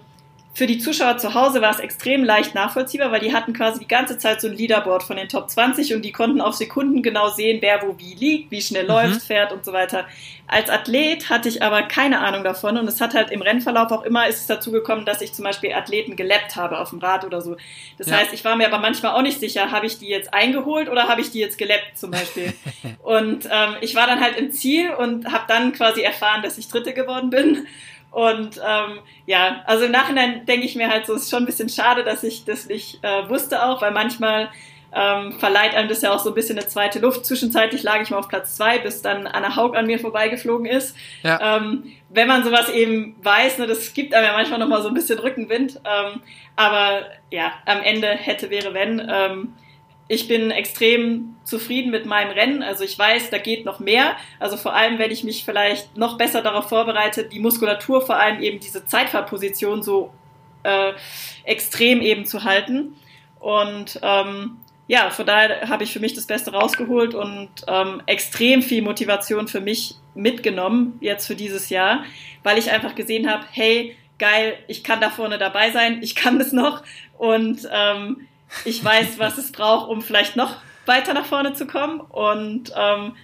[0.54, 3.88] für die Zuschauer zu Hause war es extrem leicht nachvollziehbar, weil die hatten quasi die
[3.88, 7.30] ganze Zeit so ein Leaderboard von den Top 20 und die konnten auf Sekunden genau
[7.30, 8.90] sehen, wer wo wie liegt, wie schnell mhm.
[8.90, 10.06] läuft, fährt und so weiter.
[10.48, 14.04] Als Athlet hatte ich aber keine Ahnung davon und es hat halt im Rennverlauf auch
[14.04, 17.24] immer ist es dazu gekommen, dass ich zum Beispiel Athleten geleppt habe auf dem Rad
[17.24, 17.56] oder so.
[17.98, 18.18] Das ja.
[18.18, 21.08] heißt, ich war mir aber manchmal auch nicht sicher, habe ich die jetzt eingeholt oder
[21.08, 22.54] habe ich die jetzt geleppt zum Beispiel.
[23.04, 26.68] und ähm, ich war dann halt im Ziel und habe dann quasi erfahren, dass ich
[26.68, 27.66] Dritte geworden bin
[28.12, 31.46] und ähm, ja, also im Nachhinein denke ich mir halt so, es ist schon ein
[31.46, 34.50] bisschen schade, dass ich das nicht äh, wusste auch, weil manchmal
[34.94, 37.26] ähm, verleiht einem das ja auch so ein bisschen eine zweite Luft.
[37.26, 40.96] Zwischenzeitlich lag ich mal auf Platz zwei, bis dann Anna Haug an mir vorbeigeflogen ist.
[41.24, 41.58] Ja.
[41.58, 44.94] Ähm, wenn man sowas eben weiß, ne, das gibt einem ja manchmal nochmal so ein
[44.94, 45.80] bisschen Rückenwind.
[45.86, 46.22] Ähm,
[46.58, 49.08] aber ja, am Ende hätte, wäre, wenn.
[49.10, 49.54] Ähm,
[50.12, 52.64] ich bin extrem zufrieden mit meinem Rennen.
[52.64, 54.18] Also ich weiß, da geht noch mehr.
[54.40, 58.42] Also vor allem, wenn ich mich vielleicht noch besser darauf vorbereite, die Muskulatur vor allem
[58.42, 60.12] eben diese Zeitfahrposition so
[60.64, 60.92] äh,
[61.46, 62.98] extrem eben zu halten.
[63.40, 64.58] Und ähm,
[64.90, 69.48] ja, von daher habe ich für mich das Beste rausgeholt und ähm, extrem viel Motivation
[69.48, 72.04] für mich mitgenommen jetzt für dieses Jahr,
[72.44, 76.38] weil ich einfach gesehen habe, hey, geil, ich kann da vorne dabei sein, ich kann
[76.38, 76.84] das noch
[77.18, 78.28] und ähm,
[78.66, 82.00] ich weiß, was es braucht, um vielleicht noch weiter nach vorne zu kommen.
[82.00, 83.16] Und ähm,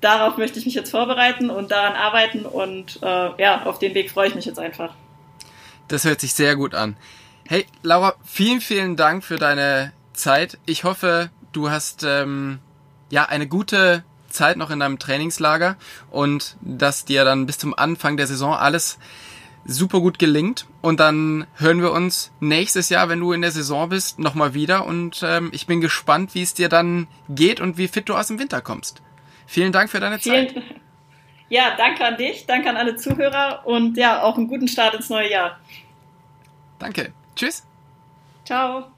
[0.00, 2.44] darauf möchte ich mich jetzt vorbereiten und daran arbeiten.
[2.44, 4.94] Und äh, ja, auf den Weg freue ich mich jetzt einfach.
[5.88, 6.96] Das hört sich sehr gut an.
[7.46, 10.58] Hey, Laura, vielen, vielen Dank für deine Zeit.
[10.66, 12.58] Ich hoffe, du hast ähm,
[13.10, 15.76] ja eine gute Zeit noch in deinem Trainingslager
[16.10, 18.98] und dass dir dann bis zum Anfang der Saison alles
[19.64, 20.66] super gut gelingt.
[20.80, 24.86] Und dann hören wir uns nächstes Jahr, wenn du in der Saison bist, nochmal wieder.
[24.86, 28.28] Und ähm, ich bin gespannt, wie es dir dann geht und wie fit du aus
[28.28, 29.02] dem Winter kommst.
[29.46, 30.62] Vielen Dank für deine Vielen, Zeit.
[31.50, 35.08] Ja, danke an dich, danke an alle Zuhörer und ja, auch einen guten Start ins
[35.08, 35.58] neue Jahr.
[36.78, 37.12] Danke.
[37.34, 37.64] Tschüss.
[38.44, 38.97] Ciao.